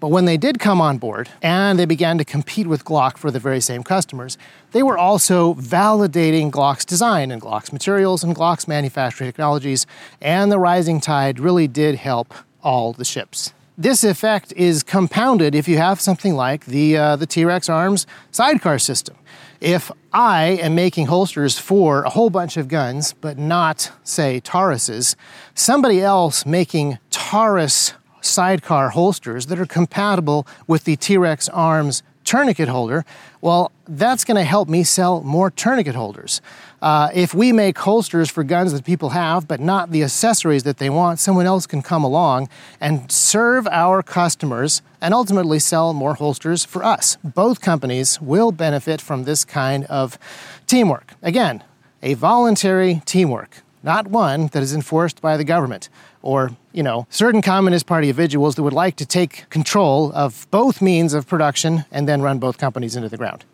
But 0.01 0.09
when 0.09 0.25
they 0.25 0.37
did 0.37 0.59
come 0.59 0.81
on 0.81 0.99
board 0.99 1.31
and 1.41 1.79
they 1.79 1.87
began 1.87 2.19
to 2.19 2.25
compete 2.25 2.67
with 2.67 2.85
Glock 2.85 3.17
for 3.17 3.31
the 3.31 3.39
very 3.39 3.61
same 3.61 3.83
customers, 3.83 4.37
they 4.73 4.83
were 4.83 4.99
also 4.99 5.55
validating 5.55 6.51
Glock's 6.51 6.85
design 6.85 7.31
and 7.31 7.41
Glock's 7.41 7.73
materials 7.73 8.23
and 8.23 8.35
Glock's 8.35 8.69
manufacturing 8.69 9.29
technologies, 9.29 9.87
and 10.21 10.53
the 10.53 10.59
rising 10.59 11.01
tide 11.01 11.41
really 11.41 11.67
did 11.67 11.95
help 11.95 12.35
all 12.65 12.93
the 12.93 13.05
ships. 13.05 13.53
This 13.77 14.05
effect 14.05 14.53
is 14.57 14.83
compounded 14.83 15.55
if 15.55 15.69
you 15.69 15.79
have 15.79 16.01
something 16.01 16.35
like 16.35 16.67
the, 16.67 16.97
uh, 16.97 17.17
the 17.17 17.27
T 17.27 17.45
Rex 17.45 17.69
Arms 17.69 18.07
sidecar 18.31 18.79
system. 18.79 19.17
If 19.61 19.91
I 20.13 20.59
am 20.61 20.75
making 20.75 21.07
holsters 21.07 21.59
for 21.59 22.03
a 22.03 22.11
whole 22.11 22.31
bunch 22.31 22.57
of 22.57 22.69
guns, 22.69 23.15
but 23.21 23.39
not, 23.39 23.91
say, 24.05 24.41
Taurus's, 24.41 25.17
somebody 25.55 26.01
else 26.01 26.47
making 26.47 26.99
Taurus 27.11 27.95
sidecar 28.21 28.91
holsters 28.91 29.47
that 29.47 29.59
are 29.59 29.67
compatible 29.67 30.47
with 30.67 30.85
the 30.85 30.97
T 30.97 31.17
Rex 31.17 31.49
Arms 31.49 32.03
tourniquet 32.25 32.69
holder, 32.69 33.05
well, 33.41 33.71
that's 33.87 34.25
going 34.25 34.37
to 34.37 34.45
help 34.45 34.69
me 34.69 34.83
sell 34.83 35.21
more 35.23 35.51
tourniquet 35.51 35.95
holders. 35.95 36.41
Uh, 36.85 37.09
if 37.15 37.33
we 37.33 37.51
make 37.51 37.79
holsters 37.79 38.31
for 38.31 38.45
guns 38.45 38.75
that 38.75 38.85
people 38.85 39.09
have, 39.09 39.49
but 39.49 39.59
not 39.59 39.91
the 39.91 40.03
accessories 40.03 40.65
that 40.65 40.77
they 40.77 40.91
want, 40.91 41.19
someone 41.19 41.47
else 41.47 41.67
can 41.67 41.81
come 41.81 42.05
along 42.05 42.47
and 42.79 43.11
serve 43.11 43.67
our 43.69 44.03
customers 44.03 44.83
and 45.01 45.15
ultimately 45.15 45.59
sell 45.59 45.95
more 45.95 46.13
holsters 46.13 46.63
for 46.63 46.85
us. 46.85 47.17
Both 47.25 47.63
companies 47.63 48.21
will 48.21 48.53
benefit 48.53 49.01
from 49.01 49.25
this 49.25 49.47
kind 49.47 49.87
of 49.87 50.19
teamwork. 50.67 51.15
Again, 51.23 51.65
a 52.03 52.13
voluntary 52.13 53.01
teamwork, 53.07 53.63
not 53.83 54.09
one 54.09 54.49
that 54.49 54.63
is 54.63 54.75
enforced 54.75 55.23
by 55.23 55.39
the 55.39 55.45
government 55.45 55.89
or, 56.21 56.51
you 56.75 56.83
know, 56.83 57.07
certain 57.09 57.41
Communist 57.41 57.87
Party 57.87 58.11
individuals 58.11 58.57
that 58.57 58.63
would 58.63 58.75
like 58.75 58.97
to 58.97 59.07
take 59.07 59.49
control 59.49 60.13
of 60.15 60.47
both 60.51 60.83
means 60.83 61.15
of 61.15 61.27
production 61.27 61.87
and 61.91 62.07
then 62.07 62.21
run 62.21 62.39
both 62.39 62.59
companies 62.59 62.95
into 62.95 63.09
the 63.09 63.17
ground. 63.17 63.47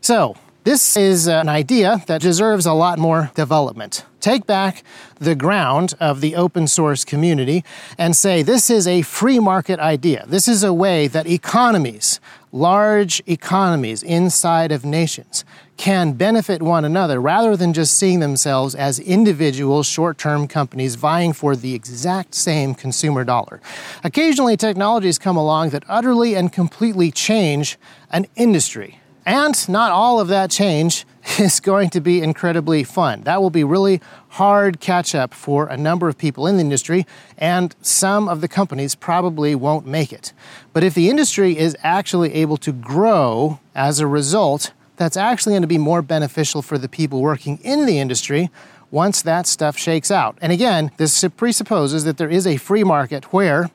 So, 0.00 0.36
this 0.64 0.96
is 0.96 1.26
uh, 1.26 1.32
an 1.32 1.48
idea 1.48 2.02
that 2.06 2.20
deserves 2.20 2.66
a 2.66 2.72
lot 2.72 2.98
more 2.98 3.30
development. 3.34 4.04
Take 4.20 4.46
back 4.46 4.84
the 5.18 5.34
ground 5.34 5.94
of 5.98 6.20
the 6.20 6.36
open 6.36 6.68
source 6.68 7.04
community 7.04 7.64
and 7.98 8.14
say 8.14 8.42
this 8.42 8.70
is 8.70 8.86
a 8.86 9.02
free 9.02 9.40
market 9.40 9.80
idea. 9.80 10.24
This 10.28 10.46
is 10.46 10.62
a 10.62 10.72
way 10.72 11.08
that 11.08 11.26
economies, 11.26 12.20
large 12.52 13.20
economies 13.26 14.04
inside 14.04 14.70
of 14.70 14.84
nations, 14.84 15.44
can 15.76 16.12
benefit 16.12 16.62
one 16.62 16.84
another 16.84 17.20
rather 17.20 17.56
than 17.56 17.72
just 17.72 17.98
seeing 17.98 18.20
themselves 18.20 18.76
as 18.76 19.00
individual 19.00 19.82
short 19.82 20.16
term 20.16 20.46
companies 20.46 20.94
vying 20.94 21.32
for 21.32 21.56
the 21.56 21.74
exact 21.74 22.36
same 22.36 22.72
consumer 22.72 23.24
dollar. 23.24 23.60
Occasionally, 24.04 24.56
technologies 24.56 25.18
come 25.18 25.36
along 25.36 25.70
that 25.70 25.82
utterly 25.88 26.36
and 26.36 26.52
completely 26.52 27.10
change 27.10 27.76
an 28.12 28.26
industry. 28.36 29.01
And 29.24 29.68
not 29.68 29.92
all 29.92 30.20
of 30.20 30.28
that 30.28 30.50
change 30.50 31.06
is 31.38 31.60
going 31.60 31.90
to 31.90 32.00
be 32.00 32.20
incredibly 32.20 32.84
fun. 32.84 33.22
That 33.22 33.40
will 33.40 33.50
be 33.50 33.64
really 33.64 34.00
hard 34.30 34.80
catch 34.80 35.14
up 35.14 35.34
for 35.34 35.66
a 35.66 35.76
number 35.76 36.08
of 36.08 36.18
people 36.18 36.46
in 36.46 36.56
the 36.56 36.62
industry, 36.62 37.06
and 37.38 37.74
some 37.82 38.28
of 38.28 38.40
the 38.40 38.48
companies 38.48 38.94
probably 38.94 39.54
won't 39.54 39.86
make 39.86 40.12
it. 40.12 40.32
But 40.72 40.82
if 40.82 40.94
the 40.94 41.10
industry 41.10 41.56
is 41.56 41.76
actually 41.82 42.34
able 42.34 42.56
to 42.58 42.72
grow 42.72 43.60
as 43.74 44.00
a 44.00 44.06
result, 44.06 44.72
that's 44.96 45.16
actually 45.16 45.52
going 45.52 45.62
to 45.62 45.68
be 45.68 45.78
more 45.78 46.02
beneficial 46.02 46.62
for 46.62 46.78
the 46.78 46.88
people 46.88 47.20
working 47.20 47.58
in 47.58 47.86
the 47.86 47.98
industry 47.98 48.50
once 48.90 49.22
that 49.22 49.46
stuff 49.46 49.76
shakes 49.76 50.10
out. 50.10 50.36
And 50.42 50.52
again, 50.52 50.90
this 50.98 51.24
presupposes 51.36 52.04
that 52.04 52.18
there 52.18 52.28
is 52.28 52.46
a 52.46 52.58
free 52.58 52.84
market 52.84 53.32
where 53.32 53.70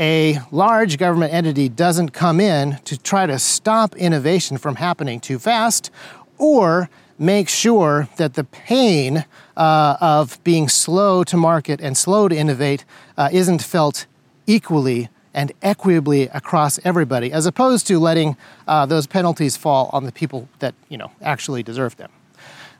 a 0.00 0.38
large 0.50 0.96
government 0.96 1.32
entity 1.32 1.68
doesn't 1.68 2.10
come 2.10 2.40
in 2.40 2.78
to 2.84 2.98
try 2.98 3.26
to 3.26 3.38
stop 3.38 3.94
innovation 3.96 4.56
from 4.56 4.76
happening 4.76 5.20
too 5.20 5.38
fast 5.38 5.90
or 6.38 6.88
make 7.18 7.50
sure 7.50 8.08
that 8.16 8.32
the 8.32 8.44
pain 8.44 9.26
uh, 9.58 9.96
of 10.00 10.42
being 10.42 10.70
slow 10.70 11.22
to 11.22 11.36
market 11.36 11.80
and 11.82 11.98
slow 11.98 12.28
to 12.28 12.34
innovate 12.34 12.86
uh, 13.18 13.28
isn't 13.30 13.62
felt 13.62 14.06
equally 14.46 15.10
and 15.34 15.52
equitably 15.62 16.22
across 16.28 16.80
everybody, 16.82 17.30
as 17.30 17.44
opposed 17.44 17.86
to 17.86 17.98
letting 17.98 18.36
uh, 18.66 18.86
those 18.86 19.06
penalties 19.06 19.56
fall 19.56 19.90
on 19.92 20.04
the 20.04 20.12
people 20.12 20.48
that 20.58 20.74
you 20.88 20.96
know 20.96 21.12
actually 21.20 21.62
deserve 21.62 21.96
them. 21.98 22.10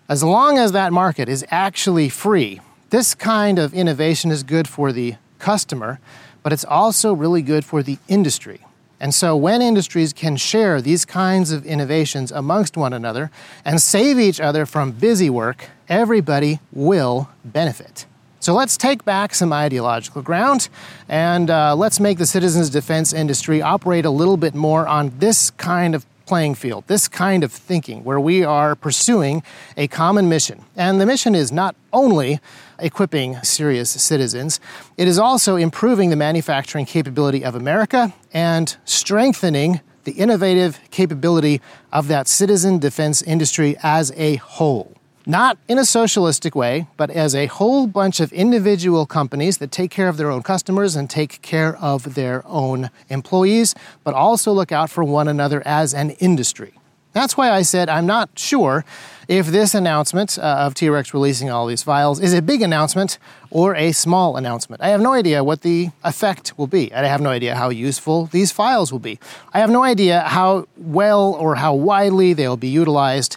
As 0.08 0.24
long 0.24 0.58
as 0.58 0.72
that 0.72 0.92
market 0.92 1.28
is 1.28 1.44
actually 1.50 2.08
free, 2.08 2.60
this 2.88 3.14
kind 3.14 3.58
of 3.58 3.72
innovation 3.74 4.32
is 4.32 4.42
good 4.42 4.66
for 4.66 4.90
the 4.90 5.14
customer, 5.38 6.00
but 6.42 6.52
it's 6.52 6.64
also 6.64 7.12
really 7.12 7.42
good 7.42 7.64
for 7.64 7.82
the 7.82 7.98
industry. 8.08 8.60
And 9.02 9.14
so, 9.14 9.34
when 9.34 9.62
industries 9.62 10.12
can 10.12 10.36
share 10.36 10.82
these 10.82 11.06
kinds 11.06 11.52
of 11.52 11.64
innovations 11.64 12.30
amongst 12.30 12.76
one 12.76 12.92
another 12.92 13.30
and 13.64 13.80
save 13.80 14.18
each 14.18 14.40
other 14.40 14.66
from 14.66 14.92
busy 14.92 15.30
work, 15.30 15.70
everybody 15.88 16.60
will 16.72 17.30
benefit. 17.44 18.04
So 18.40 18.54
let's 18.54 18.78
take 18.78 19.04
back 19.04 19.34
some 19.34 19.52
ideological 19.52 20.22
ground 20.22 20.70
and 21.10 21.50
uh, 21.50 21.76
let's 21.76 22.00
make 22.00 22.16
the 22.16 22.24
citizens 22.24 22.70
defense 22.70 23.12
industry 23.12 23.60
operate 23.60 24.06
a 24.06 24.10
little 24.10 24.38
bit 24.38 24.54
more 24.54 24.88
on 24.88 25.12
this 25.18 25.50
kind 25.50 25.94
of 25.94 26.06
playing 26.30 26.54
field, 26.54 26.84
this 26.86 27.08
kind 27.08 27.42
of 27.42 27.50
thinking, 27.50 28.04
where 28.04 28.20
we 28.20 28.44
are 28.44 28.76
pursuing 28.76 29.42
a 29.76 29.88
common 29.88 30.28
mission. 30.28 30.64
And 30.76 31.00
the 31.00 31.04
mission 31.04 31.34
is 31.34 31.50
not 31.50 31.74
only 31.92 32.38
equipping 32.78 33.42
serious 33.42 33.90
citizens, 33.90 34.60
it 34.96 35.08
is 35.08 35.18
also 35.18 35.56
improving 35.56 36.08
the 36.10 36.14
manufacturing 36.14 36.86
capability 36.86 37.44
of 37.44 37.56
America 37.56 38.14
and 38.32 38.76
strengthening 38.84 39.80
the 40.04 40.12
innovative 40.12 40.78
capability 40.92 41.60
of 41.92 42.06
that 42.06 42.28
citizen 42.28 42.78
defense 42.78 43.22
industry 43.22 43.76
as 43.82 44.12
a 44.14 44.36
whole 44.36 44.99
not 45.26 45.58
in 45.68 45.78
a 45.78 45.84
socialistic 45.84 46.54
way, 46.54 46.86
but 46.96 47.10
as 47.10 47.34
a 47.34 47.46
whole 47.46 47.86
bunch 47.86 48.20
of 48.20 48.32
individual 48.32 49.06
companies 49.06 49.58
that 49.58 49.70
take 49.70 49.90
care 49.90 50.08
of 50.08 50.16
their 50.16 50.30
own 50.30 50.42
customers 50.42 50.96
and 50.96 51.08
take 51.10 51.42
care 51.42 51.76
of 51.76 52.14
their 52.14 52.42
own 52.46 52.90
employees, 53.08 53.74
but 54.04 54.14
also 54.14 54.52
look 54.52 54.72
out 54.72 54.90
for 54.90 55.04
one 55.04 55.28
another 55.28 55.62
as 55.66 55.94
an 55.94 56.10
industry. 56.12 56.72
That's 57.12 57.36
why 57.36 57.50
I 57.50 57.62
said 57.62 57.88
I'm 57.88 58.06
not 58.06 58.30
sure 58.36 58.84
if 59.26 59.48
this 59.48 59.74
announcement 59.74 60.38
uh, 60.38 60.42
of 60.42 60.74
T 60.74 60.88
Rex 60.88 61.12
releasing 61.12 61.50
all 61.50 61.66
these 61.66 61.82
files 61.82 62.20
is 62.20 62.32
a 62.32 62.40
big 62.40 62.62
announcement 62.62 63.18
or 63.50 63.74
a 63.74 63.90
small 63.92 64.36
announcement. 64.36 64.80
I 64.80 64.88
have 64.88 65.00
no 65.00 65.12
idea 65.12 65.42
what 65.42 65.62
the 65.62 65.90
effect 66.04 66.56
will 66.56 66.68
be. 66.68 66.92
I 66.94 67.04
have 67.04 67.20
no 67.20 67.30
idea 67.30 67.56
how 67.56 67.68
useful 67.68 68.26
these 68.26 68.52
files 68.52 68.92
will 68.92 69.00
be. 69.00 69.18
I 69.52 69.58
have 69.58 69.70
no 69.70 69.82
idea 69.82 70.20
how 70.20 70.66
well 70.76 71.34
or 71.34 71.56
how 71.56 71.74
widely 71.74 72.32
they'll 72.32 72.56
be 72.56 72.68
utilized. 72.68 73.36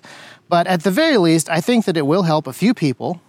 But 0.53 0.67
at 0.67 0.83
the 0.83 0.91
very 0.91 1.17
least, 1.17 1.49
I 1.49 1.61
think 1.61 1.85
that 1.85 1.97
it 1.97 2.05
will 2.05 2.21
help 2.21 2.45
a 2.45 2.53
few 2.53 2.75
people 2.75 3.19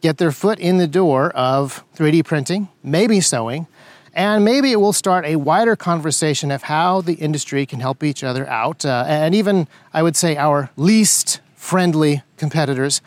get 0.00 0.18
their 0.18 0.32
foot 0.32 0.58
in 0.58 0.78
the 0.78 0.88
door 0.88 1.30
of 1.30 1.84
3D 1.94 2.24
printing, 2.24 2.66
maybe 2.82 3.20
sewing, 3.20 3.68
and 4.12 4.44
maybe 4.44 4.72
it 4.72 4.80
will 4.80 4.92
start 4.92 5.24
a 5.24 5.36
wider 5.36 5.76
conversation 5.76 6.50
of 6.50 6.64
how 6.64 7.00
the 7.00 7.12
industry 7.12 7.64
can 7.64 7.78
help 7.78 8.02
each 8.02 8.24
other 8.24 8.44
out, 8.48 8.84
uh, 8.84 9.04
and 9.06 9.36
even, 9.36 9.68
I 9.92 10.02
would 10.02 10.16
say, 10.16 10.36
our 10.36 10.68
least 10.76 11.40
friendly 11.54 12.24
competitors 12.38 13.00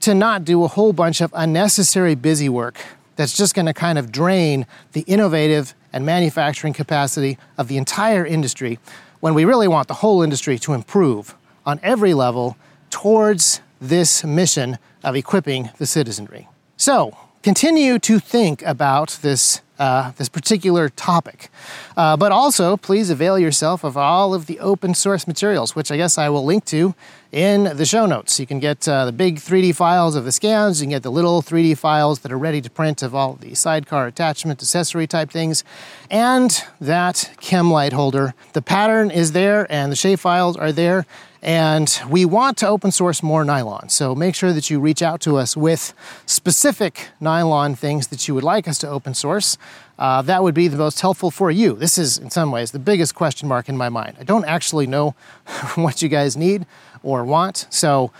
to 0.00 0.14
not 0.14 0.44
do 0.44 0.62
a 0.64 0.68
whole 0.68 0.92
bunch 0.92 1.22
of 1.22 1.32
unnecessary 1.34 2.16
busy 2.16 2.50
work 2.50 2.84
that's 3.16 3.34
just 3.34 3.54
going 3.54 3.64
to 3.64 3.72
kind 3.72 3.96
of 3.98 4.12
drain 4.12 4.66
the 4.92 5.04
innovative 5.06 5.74
and 5.90 6.04
manufacturing 6.04 6.74
capacity 6.74 7.38
of 7.56 7.68
the 7.68 7.78
entire 7.78 8.26
industry 8.26 8.78
when 9.20 9.32
we 9.32 9.46
really 9.46 9.68
want 9.68 9.88
the 9.88 9.94
whole 10.04 10.22
industry 10.22 10.58
to 10.58 10.74
improve 10.74 11.34
on 11.64 11.80
every 11.82 12.12
level 12.12 12.58
towards 12.90 13.60
this 13.80 14.24
mission 14.24 14.78
of 15.04 15.16
equipping 15.16 15.70
the 15.78 15.86
citizenry. 15.86 16.48
So, 16.76 17.16
continue 17.42 17.98
to 18.00 18.18
think 18.18 18.62
about 18.62 19.18
this 19.22 19.60
uh, 19.78 20.12
this 20.12 20.28
particular 20.28 20.88
topic. 20.88 21.50
Uh, 21.96 22.16
but 22.16 22.32
also, 22.32 22.78
please 22.78 23.10
avail 23.10 23.38
yourself 23.38 23.84
of 23.84 23.94
all 23.96 24.32
of 24.32 24.46
the 24.46 24.58
open 24.58 24.94
source 24.94 25.26
materials, 25.26 25.76
which 25.76 25.90
I 25.90 25.98
guess 25.98 26.16
I 26.16 26.30
will 26.30 26.44
link 26.44 26.64
to 26.66 26.94
in 27.36 27.64
the 27.76 27.84
show 27.84 28.06
notes. 28.06 28.40
You 28.40 28.46
can 28.46 28.60
get 28.60 28.88
uh, 28.88 29.04
the 29.04 29.12
big 29.12 29.36
3D 29.36 29.74
files 29.74 30.14
of 30.14 30.24
the 30.24 30.32
scans, 30.32 30.80
you 30.80 30.86
can 30.86 30.92
get 30.92 31.02
the 31.02 31.12
little 31.12 31.42
3D 31.42 31.76
files 31.76 32.20
that 32.20 32.32
are 32.32 32.38
ready 32.38 32.62
to 32.62 32.70
print 32.70 33.02
of 33.02 33.14
all 33.14 33.34
the 33.34 33.54
sidecar 33.54 34.06
attachment, 34.06 34.62
accessory 34.62 35.06
type 35.06 35.30
things, 35.30 35.62
and 36.10 36.64
that 36.80 37.30
chem 37.42 37.70
light 37.70 37.92
holder. 37.92 38.32
The 38.54 38.62
pattern 38.62 39.10
is 39.10 39.32
there 39.32 39.70
and 39.70 39.92
the 39.92 39.96
shape 39.96 40.20
files 40.20 40.56
are 40.56 40.72
there. 40.72 41.04
And 41.42 42.00
we 42.08 42.24
want 42.24 42.56
to 42.58 42.66
open 42.66 42.90
source 42.90 43.22
more 43.22 43.44
nylon. 43.44 43.90
So 43.90 44.14
make 44.14 44.34
sure 44.34 44.54
that 44.54 44.70
you 44.70 44.80
reach 44.80 45.02
out 45.02 45.20
to 45.20 45.36
us 45.36 45.56
with 45.56 45.92
specific 46.24 47.08
nylon 47.20 47.74
things 47.74 48.06
that 48.08 48.26
you 48.26 48.34
would 48.34 48.42
like 48.44 48.66
us 48.66 48.78
to 48.78 48.88
open 48.88 49.12
source. 49.12 49.58
Uh, 49.98 50.22
that 50.22 50.42
would 50.42 50.54
be 50.54 50.68
the 50.68 50.76
most 50.76 51.00
helpful 51.00 51.30
for 51.30 51.50
you. 51.50 51.74
This 51.74 51.98
is, 51.98 52.18
in 52.18 52.30
some 52.30 52.50
ways, 52.50 52.70
the 52.70 52.78
biggest 52.78 53.14
question 53.14 53.46
mark 53.46 53.68
in 53.68 53.76
my 53.76 53.90
mind. 53.90 54.16
I 54.18 54.24
don't 54.24 54.44
actually 54.46 54.86
know 54.86 55.14
what 55.74 56.00
you 56.00 56.08
guys 56.08 56.36
need 56.36 56.66
or 57.06 57.24
want. 57.24 57.66
So 57.70 58.10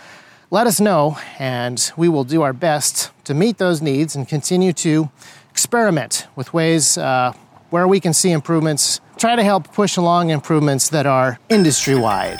let 0.49 0.65
us 0.65 0.79
know, 0.79 1.17
and 1.37 1.91
we 1.97 2.07
will 2.07 2.23
do 2.23 2.41
our 2.41 2.53
best 2.53 3.11
to 3.25 3.33
meet 3.33 3.57
those 3.57 3.81
needs 3.81 4.15
and 4.15 4.27
continue 4.27 4.71
to 4.73 5.11
experiment 5.51 6.25
with 6.35 6.53
ways 6.53 6.97
uh, 6.97 7.33
where 7.69 7.87
we 7.87 7.99
can 7.99 8.13
see 8.13 8.31
improvements, 8.31 9.01
try 9.17 9.35
to 9.35 9.43
help 9.43 9.73
push 9.73 9.97
along 9.97 10.29
improvements 10.29 10.89
that 10.89 11.05
are 11.05 11.37
industry 11.49 11.95
wide. 11.95 12.39